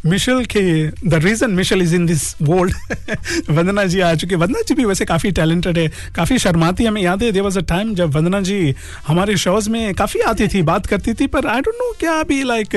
[0.06, 0.62] मिशेल के
[1.08, 2.74] the reason Michelle is in this world
[3.50, 5.86] Vandana ji आ चुके। वंदना जी भी वैसे काफ़ी टैलेंटेड है
[6.16, 8.74] काफ़ी शर्माती हमें याद है। देयर वाज अ टाइम जब वंदना जी
[9.06, 12.42] हमारे शोज़ में काफ़ी आती थी बात करती थी पर आई डोंट नो क्या अभी
[12.44, 12.76] लाइक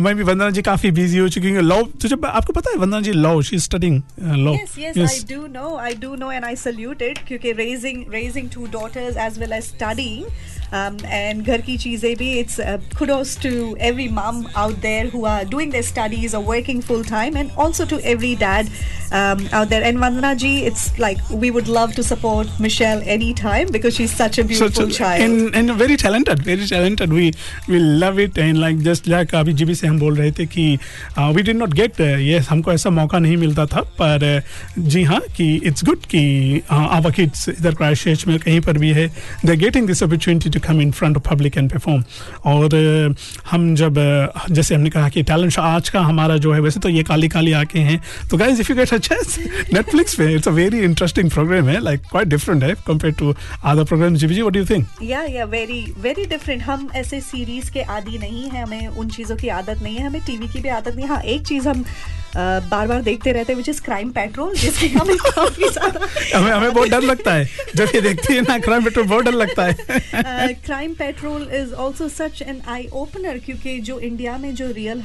[0.00, 3.00] मैं भी वंदना जी काफ़ी बिज़ी हो चुकी हूँ। लॉ तुझे आपको पता है Vandana
[3.00, 4.02] ji law she studying
[4.44, 5.70] law Yes, yes, I do know.
[5.86, 10.22] I do know, and I salute क्योंकि raising raising two daughters as well as studying,
[10.74, 12.60] and घर की चीज़ें भी it's
[12.98, 13.50] kudos to
[13.80, 17.84] every mum out there who are doing their studies और working full time and also
[17.86, 18.68] to every dad
[19.12, 23.70] out there and Vandana ji it's like we would love to support Michelle any time
[23.72, 27.30] because she is such a beautiful child very talented very talented we
[27.68, 30.46] we love it and like just like अभी जी भी से हम बोल रहे थे
[30.46, 30.66] कि
[31.18, 34.42] we did not gate ये हमको ऐसा मौका नहीं मिलता था पर
[34.78, 39.06] जी हाँ कि इट्स गुड कि आवर किड्स इधर क्राइश में कहीं पर भी है
[39.46, 42.04] they getting this opportunity to come in front of public and perform
[42.44, 43.18] और uh,
[43.50, 46.80] हम जब uh, जैसे हमने कहा कि टैलेंट शो आज का हमारा जो है वैसे
[46.80, 49.38] तो ये काली काली आके हैं। तो guys if you get a chance
[49.74, 53.34] Netflix पे it's a very interesting program है लाइक क्वाइट डिफरेंट है compare to
[53.64, 57.70] other program ji what do you think yeah yeah very very different हम ऐसे सीरीज़
[57.70, 60.68] के आदि नहीं है हमें उन चीज़ों की आदत नहीं है हमें टीवी की भी
[60.68, 61.84] आदत नहीं। है हाँ एक चीज़ हम
[62.26, 66.00] Uh, बार बार देखते रहते हैं विच इज़ क्राइम पेट्रोल जिसकी हमें काफ़ी ज़्यादा
[66.38, 69.32] हमें हमें बहुत डर लगता है। जब ये देखती है ना क्राइम पेट्रोल बहुत डर
[69.32, 69.72] लगता है।
[70.54, 75.00] Crime patrol is also such an eye opener क्योंकि जो इंडिया में जो रियल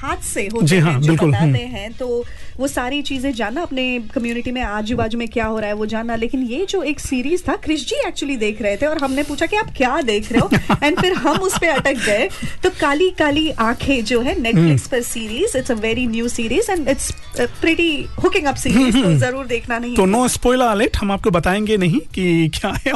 [0.00, 2.24] हाथ से होते जी हाँ, हैं जो बताते हम्म। हैं तो
[2.58, 3.84] वो सारी चीज़ें जानना अपने
[4.14, 7.00] कम्युनिटी में आजू बाजू में क्या हो रहा है वो जानना। लेकिन ये जो एक
[7.00, 10.32] सीरीज़ था क्रिश जी एक्चुअली देख रहे थे और हमने पूछा कि आप क्या देख
[10.32, 10.76] रहे हो?
[10.84, 12.28] एंड फिर हम उस पे अटक गए।
[12.62, 16.88] तो काली काली आँखें जो है नेटफ्लिक्स पर series it's a very new series and
[16.88, 17.90] it's pretty
[18.24, 22.00] hooking up series तो ज़रूर देखना नहीं तो नो स्पॉइलर अलर्ट हम आपको बताएँगे नहीं
[22.14, 22.92] कि क्या है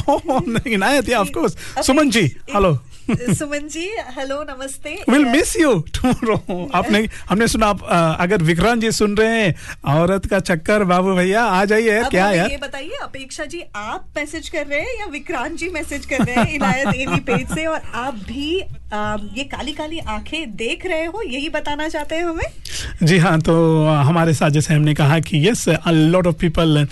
[1.35, 2.23] course Suman ji
[2.55, 2.79] hello
[3.11, 3.85] Suman ji
[4.17, 6.99] hello नमस्ते। विल मिस यू टुमारो आपने
[7.31, 7.83] हमने सुना आप
[8.21, 9.55] अगर विक्रांत जी सुन रहे हैं
[9.95, 12.51] औरत का चक्कर बाबू भैया आ जाइए क्या यार?
[12.51, 16.35] ये बताइए अपेक्षा जी आप मैसेज कर रहे हैं या विक्रांत जी मैसेज कर रहे
[16.35, 17.67] हैं इनायत एवी पेज से?
[17.67, 18.61] और आप भी
[18.93, 22.45] आ, ये काली काली आँखें देख रहे हो यही बताना चाहते हैं हमें?
[23.03, 23.55] जी हाँ तो
[23.87, 26.87] हमारे साथ जैसे हमने कहा कि yes a lot of people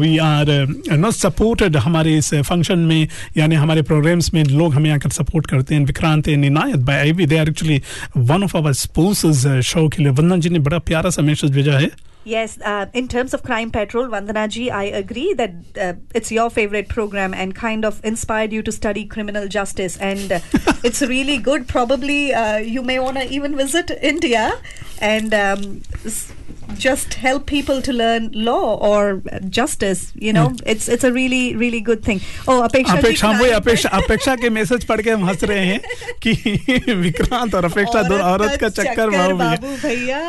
[0.00, 0.50] we are
[0.92, 5.74] not supported हमारे इस फ़ंक्शन में यानी हमारे प्रोग्राम्स में लोग हमें आकर सपोर्ट करते
[5.74, 7.82] हैं Vikrant निनायत by I we they are actually
[8.16, 11.72] one of our sponsors show के लिए। वंदन जी ने बड़ा प्यारा सा मैसेज भेजा
[11.72, 11.90] है।
[12.29, 16.49] Yes, uh, in terms of Crime Patrol, Vandana ji, I agree that uh, it's your
[16.49, 19.95] favorite program and kind of inspired you to study criminal justice.
[19.95, 20.39] And uh,
[20.83, 21.69] it's really good.
[21.69, 24.51] Probably uh, you may want to even visit India
[24.99, 26.33] and um, s-
[26.77, 30.11] just help people to learn law or uh, justice.
[30.15, 32.19] You know, it's it's a really really good thing.
[32.47, 35.43] Oh, Apeksha, ji, अपेक्षा हम वही crime अपेक्षा अपेक्षा के message पढ़ के हम हंस
[35.51, 35.79] रहे हैं
[36.25, 40.19] कि विक्रांत और अपेक्षा दोनों औरत का चक्कर बाबू भैया बाबू भैया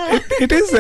[0.42, 0.70] it is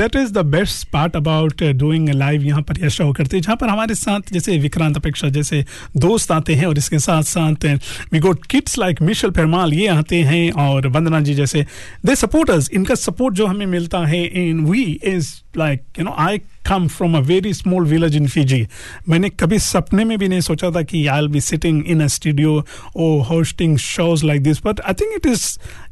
[0.00, 3.55] that is the best part about doing live यहाँ पर यह शो करते हैं, जहाँ
[3.55, 5.63] पर हमारे साथ जैसे विक्रांत अपेक्षा जैसे
[5.97, 7.65] दोस्त आते हैं और इसके साथ साथ
[8.13, 11.65] we got kids like Michelle Parmar ये आते हैं और वंदना जी जैसे
[12.05, 16.37] दे सपोर्टर्स इनका सपोर्ट जो हमें मिलता है in we is like you know I
[16.67, 18.65] come from a very small village in Fiji
[19.09, 22.65] मैंने कभी सपने में भी नहीं सोचा था कि I be sitting in a studio
[22.95, 25.47] or hosting shows like this but I think it is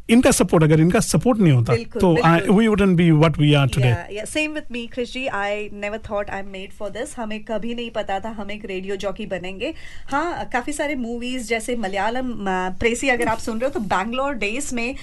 [0.10, 3.68] इनका सपोर्ट अगर इनका सपोर्ट नहीं होता बिल्कुल, तो। We wouldn't be what we are
[3.68, 4.26] today Yeah, yeah.
[4.26, 4.88] Same with me,
[5.34, 5.48] आई.
[5.48, 7.16] I never thought I'm made for this.
[7.18, 9.74] हमें कभी नहीं पता था हम एक रेडियो जॉकी बनेंगे
[10.12, 12.34] हाँ काफ़ी सारे मूवीज़ जैसे मलयालम
[12.80, 14.96] प्रेसी अगर आप सुन रहे हो तो बैंगलोर डेज़ में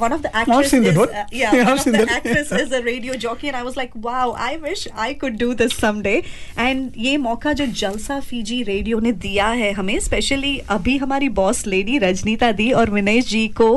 [0.00, 0.74] one of the actress
[2.58, 5.76] is a radio jockey and I was like wow I wish I could do this
[5.76, 6.22] someday
[6.58, 11.66] and ये मौका जो जलसा फीजी रेडियो ने दिया है हमें स्पेशली अभी हमारी बॉस
[11.66, 13.68] लेडी रजनीता दी और विनेश जी को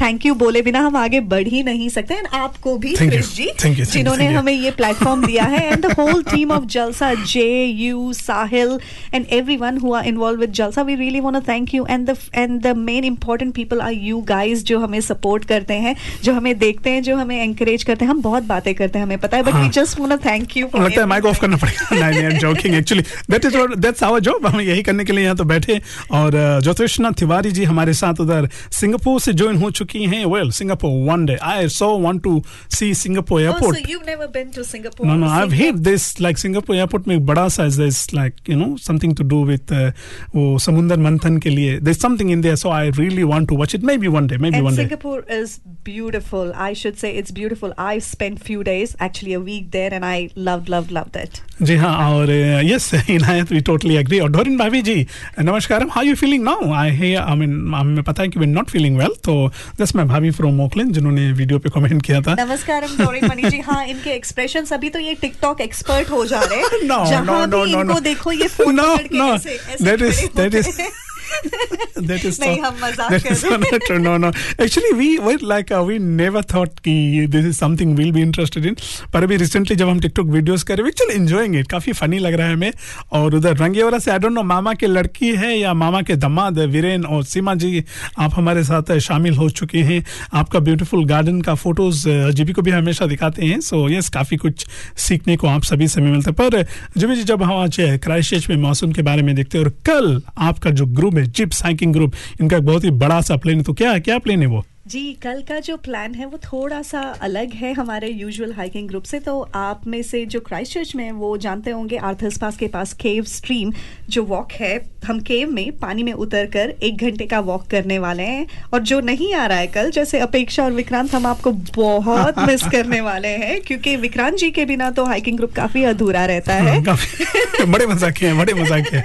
[0.00, 2.14] थैंक यू बोले बिना हम आगे बढ़ ही नहीं सकते?
[2.14, 3.50] एंड आपको भी क्रिश जी
[3.84, 8.78] जिन्होंने हमें ये प्लेटफॉर्म दिया है and the whole team of Jalsa J you Sahil
[9.14, 12.16] and everyone who are involve with Jalsa we really want to thank you and the
[12.34, 16.58] and the main important people are you guys जो हमें support करते हैं जो हमें
[16.58, 19.42] देखते हैं जो हमें एंकरेज करते हैं। हम बहुत बातें करते हैं हमें पता है
[19.42, 19.68] but we.
[19.68, 22.74] Just to thank you लगता है माइक ऑफ़ करना पड़ेगा। नहीं नहीं I am joking
[22.74, 26.30] actually that is that's our job हम यही करने के लिए यहाँ तो बैठे और
[26.30, 30.91] uh, ज्योतिषनाथ तिवारी जी हमारे साथ उधर सिंगापुर से ज्वाइन हो चुकी हैं। Well Singapore
[31.09, 32.41] one day I so want to
[32.77, 35.07] see Singapore Oh, so airport you've never been to Singapore?
[35.07, 37.77] No, no, or I've seen heard this like Singapore airport में एक बड़ा सा is
[37.81, 39.91] this like you know something to do with uh,
[40.35, 43.75] वो समुंदर मंथन के लिए there's something in there so I really want to watch
[43.79, 46.51] it maybe one day maybe and one day Singapore is beautiful.
[46.55, 47.73] I should say it's beautiful.
[47.77, 51.41] I spent few days, actually a week there, and I loved, loved, loved it.
[51.62, 52.30] जी हाँ और
[52.64, 55.06] yes Inayat we totally agree और Doreen भाभी जी
[55.40, 58.70] नमस्कार how you feeling now I hey I mean हमें पता है कि वी नॉट
[58.70, 62.86] फीलिंग वेल तो जस्ट मैं भाभी फ्रॉम ओकलैंड जिन्होंने वीडियो पे कमेंट किया था। नमस्कार
[63.00, 67.04] डोरिन जी। हाँ इनके एक्सप्रेशन अभी तो ये टिकटॉक एक्सपर्ट हो जा रहे हैं। नो
[67.46, 68.02] no, इनको no.
[68.02, 70.36] देखो ये phone No, no that no.
[70.36, 73.44] That ऐसे That is- that is- होते that is नहीं so, हम मज़ाक that is
[73.44, 74.00] so not true.
[74.00, 74.34] no no.
[74.54, 78.70] Actually we were like uh, we never thought कि this is something we'll be interested
[78.70, 78.80] in.
[79.10, 81.70] पर अभी recently जब हम टिकटॉक वीडियोस कर रहे हैं actually enjoying it.
[81.70, 82.72] काफ़ी फनी लग रहा है हमें।
[83.12, 86.58] और उधर रंगेवरा से आई डोंट नो मामा के लड़की है या मामा के दमाद
[86.58, 87.84] वीरेन और सीमा जी
[88.18, 92.70] आप हमारे साथ शामिल हो चुके हैं। आपका ब्यूटीफुल गार्डन का फ़ोटोज़ जीबी को भी
[92.70, 94.66] हमेशा दिखाते हैं। सो यस काफ़ी कुछ
[94.96, 96.66] सीखने को आप सभी से मिलता है। पर
[96.98, 99.70] जीबी जी जब हम आज क्राइस्ट चर्च में मौसम के बारे में देखते हैं और
[99.70, 103.56] कल आपका जो ग्रुप है चिप हाइकिंग ग्रुप, इनका एक बहुत ही बड़ा सा प्लेन
[103.56, 104.64] है। तो क्या है, क्या प्लेन है वो?
[104.90, 109.02] जी कल का जो प्लान है वो थोड़ा सा अलग है हमारे यूजुअल हाइकिंग ग्रुप
[109.02, 112.68] से। तो आप में से जो क्राइस्ट चर्च में वो जानते होंगे आर्थर्स पास के
[112.68, 113.72] पास केव स्ट्रीम
[114.08, 117.98] जो वॉक है। हम केव में पानी में उतर कर एक घंटे का वॉक करने
[117.98, 121.52] वाले हैं। और जो नहीं आ रहा है कल जैसे अपेक्षा और विक्रांत हम आपको
[121.76, 126.24] बहुत मिस करने वाले हैं क्योंकि विक्रांत जी के बिना तो हाइकिंग ग्रुप काफ़ी अधूरा
[126.26, 126.80] रहता है।
[127.66, 129.04] बड़े मज़ाक हैं बड़े मज़ाक हैं।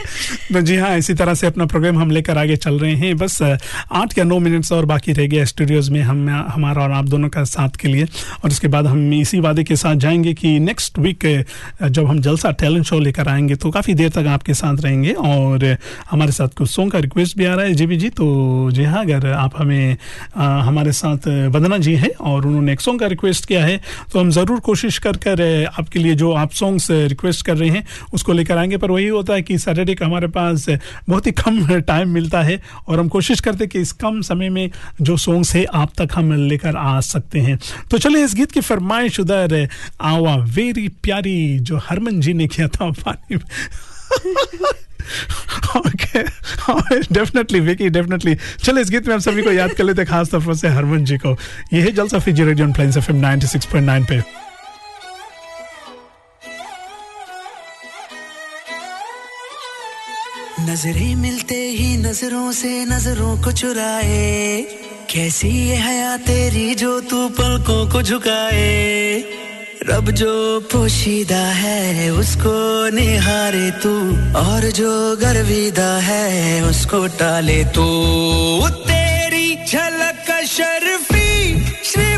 [0.54, 3.42] तो जी हाँ इसी तरह से अपना प्रोग्राम हम लेकर आगे चल रहे हैं। बस
[3.42, 7.05] आठ या नौ मिनट्स और बाकी रह गया स्टूडियो स्टूडियोज़ में हम हमारा और आप
[7.05, 8.03] दोनों का साथ के लिए।
[8.43, 11.26] और उसके बाद हम इसी वादे के साथ जाएँगे कि नेक्स्ट वीक
[11.84, 15.65] जब हम जलसा टैलेंट शो लेकर आएँगे तो काफ़ी देर तक आपके साथ रहेंगे। और
[16.11, 19.03] हमारे साथ कुछ सॉन्ग का रिक्वेस्ट भी आ रहा है जी जी तो जी हाँ
[19.03, 19.97] अगर आप हमें
[20.36, 23.80] आ, हमारे साथ वंदना जी हैं और उन्होंने एक सॉन्ग का रिक्वेस्ट किया है
[24.13, 25.43] तो हम ज़रूर कोशिश कर कर
[25.80, 29.34] आपके लिए जो आप सॉन्ग्स रिक्वेस्ट कर रहे हैं उसको लेकर आएँगे। पर वही होता
[29.34, 30.65] है कि सैटरडे का हमारे पास
[31.09, 34.69] बहुत ही कम टाइम मिलता है और हम कोशिश करते कि इस कम समय में
[35.01, 37.60] जो सॉन्ग्स है आप तक हम लेकर आ सकते हैं।
[37.91, 39.70] तो चलिए इस गीत की फरमाइश उधर,
[40.01, 43.38] आवा वेरी प्यारी जो हरमन जी ने किया था पानी
[47.12, 50.56] डेफिनेटली विकी डेफिनेटली चलो इस गीत में हम सभी को याद कर लेते खास तौर
[50.56, 51.38] से हरमन जी को।
[51.74, 54.45] ये है जलसा फिजी रेडियो प्लेन्स एफएम 96.9 पे।
[60.60, 67.89] नज़रें मिलते ही नज़रों से नज़रों को चुराए। कैसी है हया तेरी जो तू पलकों
[67.89, 69.24] को झुकाए?
[69.89, 79.66] रब जो पोशीदा है, उसको निहारे तू। और जो गर्विदा है, उसको टाले तू। तेरी
[79.66, 82.14] झलक शर्फी श्रीवल्ली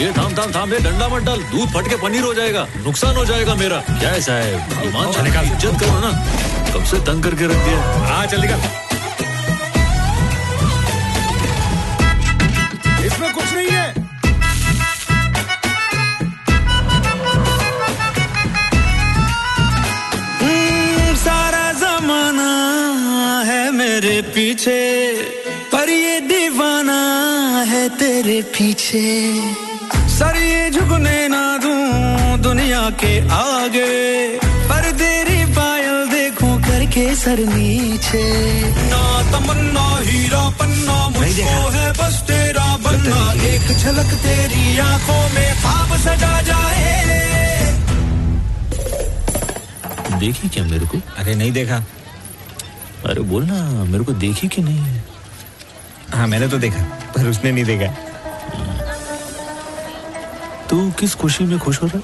[0.00, 3.16] ये थाम थाम थाम ये डंडा मत डाल। दूध फट के पनीर हो जाएगा। नुकसान
[3.16, 4.20] हो जाएगा मेरा। क्या है?
[4.22, 6.10] साहब ईमान चले का इज़्ज़त करो ना।
[6.72, 7.80] कब से तंग करके रख दिया?
[8.06, 8.60] हाँ चल निकल।
[13.06, 13.88] इसमें कुछ नहीं है।
[20.40, 22.50] हम्म, सारा जमाना
[23.46, 24.80] है मेरे पीछे
[25.72, 27.00] पर ये दीवाना
[27.68, 29.08] है तेरे पीछे।
[30.20, 38.24] सर ये झुकने ना दूँ दुनिया के आगे। पर तेरी पायल देखूँ करके सर नीचे।
[38.90, 39.00] ना
[39.30, 43.20] तमन्ना हीरा पन्ना मुझको है बस तेरा बनना।
[43.52, 46.92] एक झलक तेरी आँखों में ख्वाब सजा जाए।
[50.20, 51.00] देखी क्या मेरे को?
[51.18, 51.82] अरे नहीं देखा।
[53.06, 55.00] अरे बोलना मेरे को देखी कि नहीं?
[56.12, 56.84] हाँ मैंने तो देखा
[57.16, 58.09] पर उसने नहीं देखा।
[60.70, 62.00] तू किस खुशी में खुश हो रहा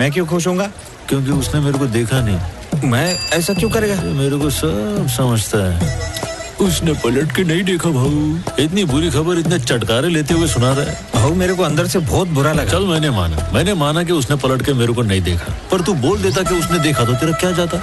[0.00, 0.70] मैं क्यों खुश होऊँगा?
[1.08, 3.94] क्योंकि उसने मेरे को देखा नहीं। मैं ऐसा क्यों करेगा?
[4.02, 6.12] मेरे को सब समझता है।
[6.60, 10.84] उसने पलट के नहीं देखा भाऊ। इतनी बुरी खबर इतने चटकारे लेते हुए सुना रहा
[10.84, 14.12] है। भाऊ मेरे को अंदर से बहुत बुरा लगा। चल मैंने माना। मैंने माना कि
[14.12, 17.12] उसने पलट के मेरे को नहीं देखा। पर तू बोल देता कि उसने देखा तो
[17.12, 17.82] तेरा क्या जाता?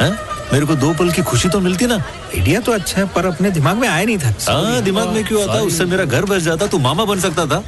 [0.00, 0.10] है?
[0.52, 3.50] मेरे को दो पल की खुशी तो मिलती ना। आइडिया तो अच्छा है पर अपने
[3.50, 5.52] दिमाग में आया नहीं था। हाँ दिमाग में क्यों आता?
[5.52, 7.62] उससे मेरा घर बस जाता तू मामा बन सकता था।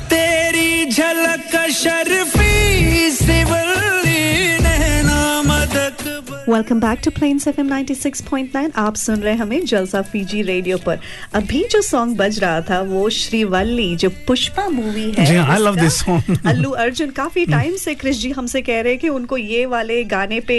[6.49, 10.99] Welcome back to Plains FM 96.9 आप सुन रहे हैं हमें जलसा फीजी रेडियो पर।
[11.35, 15.77] अभी जो सॉन्ग बज रहा था वो श्रीवल्ली जो पुष्पा मूवी है जी I love
[15.77, 19.37] this song Allu Arjun काफ़ी टाइम से क्रिश जी हमसे कह रहे हैं कि उनको
[19.37, 20.59] ये वाले गाने पे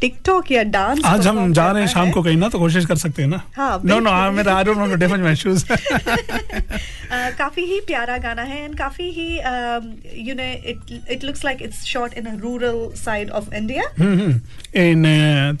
[0.00, 2.96] टिकटॉक या डांस आज हम जा रहे हैं शाम को कहीं ना तो कोशिश कर
[2.96, 5.64] सकते हैं ना। हाँ, नो नो मेरा I don't want to defend my shoes
[7.12, 9.28] काफ़ी ही प्यारा गाना है एंड काफ़ी ही
[10.28, 13.84] you know it it looks like it's shot in a rural side of India
[14.76, 15.06] in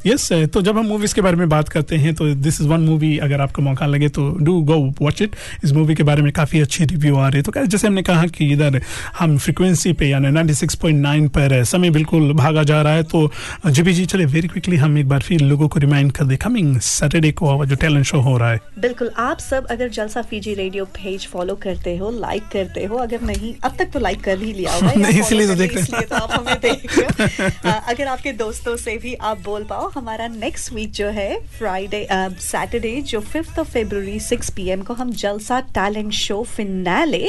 [0.06, 2.80] yes तो जब हम मूवीज़ के बारे में बात करते हैं तो दिस इज़ वन
[2.80, 6.32] मूवी अगर आपको मौका लगे तो डू गो वॉच इट इस मूवी के बारे में
[6.32, 8.80] काफ़ी अच्छी रिव्यू आ रही है। तो जैसे हमने कहा कि इधर
[9.18, 13.30] हम फ्रिक्वेंसी पे यानी 96.9 पर समय बिल्कुल भागा जा रहा है तो
[13.66, 16.78] जीबी जी चले वेरी क्विकली हम एक बार फिर लोगों को रिमाइंड कर दे कमिंग
[16.80, 20.84] सैटरडे को जो टैलेंट शो हो रहा है। बिल्कुल आप सब अगर Jalsa Fiji radio
[20.94, 24.52] page follow करते हो लाइक करते हो अगर नहीं अब तक तो लाइक कर ही
[24.52, 27.80] लिया होगा नहीं, इसलिए तो देख रहे हैं। इसलिए तो आप हमें देख रहे हो।
[27.92, 31.28] अगर आपके दोस्तों से भी आप बोल पाओ हमारा नेक्स्ट वीक जो है
[31.58, 32.06] फ्राइडे
[32.40, 37.24] सैटरडे जो fifth of February six P को हम जलसा टैलेंट शो फिनाले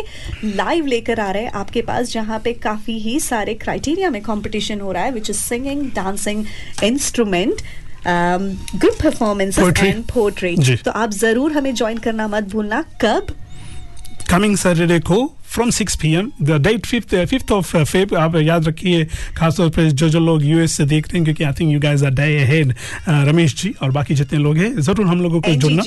[0.45, 4.79] लाइव लेकर आ रहे हैं आपके पास जहाँ पे काफ़ी ही सारे क्राइटेरिया में कॉम्पिटिशन
[4.81, 6.45] हो रहा है which is singing dancing
[6.83, 7.61] instrument
[8.07, 13.35] group performance and poetry तो आप ज़रूर हमें ज्वाइन करना मत भूलना। कब?
[14.29, 15.17] कमिंग सैटरडे को
[15.49, 19.05] from six P M the date fifth fifth of Feb आप याद रखिए
[19.37, 22.03] खासतौर पर जो जो लोग यूएस से देख रहे हैं क्योंकि I think you guys
[22.03, 22.73] are day ahead
[23.29, 25.83] Ramesh ji और बाकी जितने लोग हैं ज़रूर हम लोगों को जुड़ना।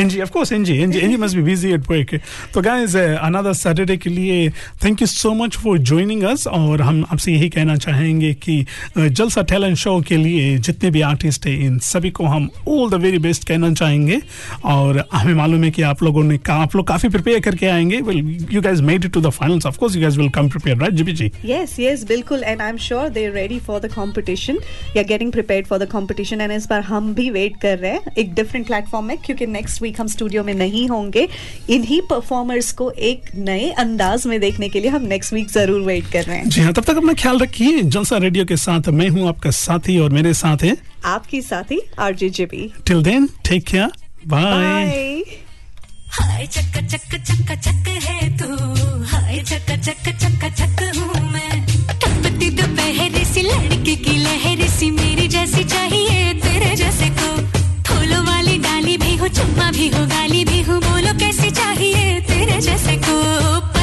[0.00, 2.14] N G of course N G N G N G must be busy at work
[2.54, 4.48] तो गाइज़ अनदर सैटरडे के लिए
[4.84, 8.64] thank you so much for joining us और हम आपसे यही कहना चाहेंगे कि
[8.98, 12.94] जलसा टैलेंट शो के लिए जितने भी आर्टिस्ट हैं इन सभी को हम ऑल द
[13.02, 14.20] वेरी बेस्ट कहना चाहेंगे
[14.64, 18.46] और हमें मालूम है कि आप लोगों ने आप लोग काफ़ी प्रिपेयर करके आएँगे। Well
[18.52, 20.94] you guys made it to the finals of course you guys will come prepare right
[20.94, 21.14] GB
[21.46, 24.58] Yes, yes, बिल्कुल and I am sure they ready for the competition
[24.96, 28.12] या getting prepared for the competition and इस बार हम भी wait कर रहे हैं
[28.18, 31.28] एक डिफरेंट प्लेटफॉर्म में क्योंकि नेक्स्ट वीक हम स्टूडियो में नहीं होंगे
[31.70, 36.10] इन्हीं परफॉर्मर्स को एक नए अंदाज में देखने के लिए हम नेक्स्ट वीक ज़रूर वेट
[36.12, 39.08] कर रहे हैं जी हाँ तब तक अपना ख्याल रखिए जलसा रेडियो के साथ मैं
[39.08, 40.76] हूँ आपका साथी और मेरे साथ है
[41.06, 43.90] आपकी साथी RJ JB till then take care
[44.28, 45.45] bye
[46.16, 47.16] hi, चक चक
[53.26, 57.36] सी, लड़के की लहर सी, मेरी जैसी चाहिए तेरे जैसे को।
[57.88, 62.60] फूलों वाली डाली भी हो, चुम्मा भी हो, गाली भी हो, बोलो कैसी चाहिए तेरे
[62.60, 63.75] जैसे को।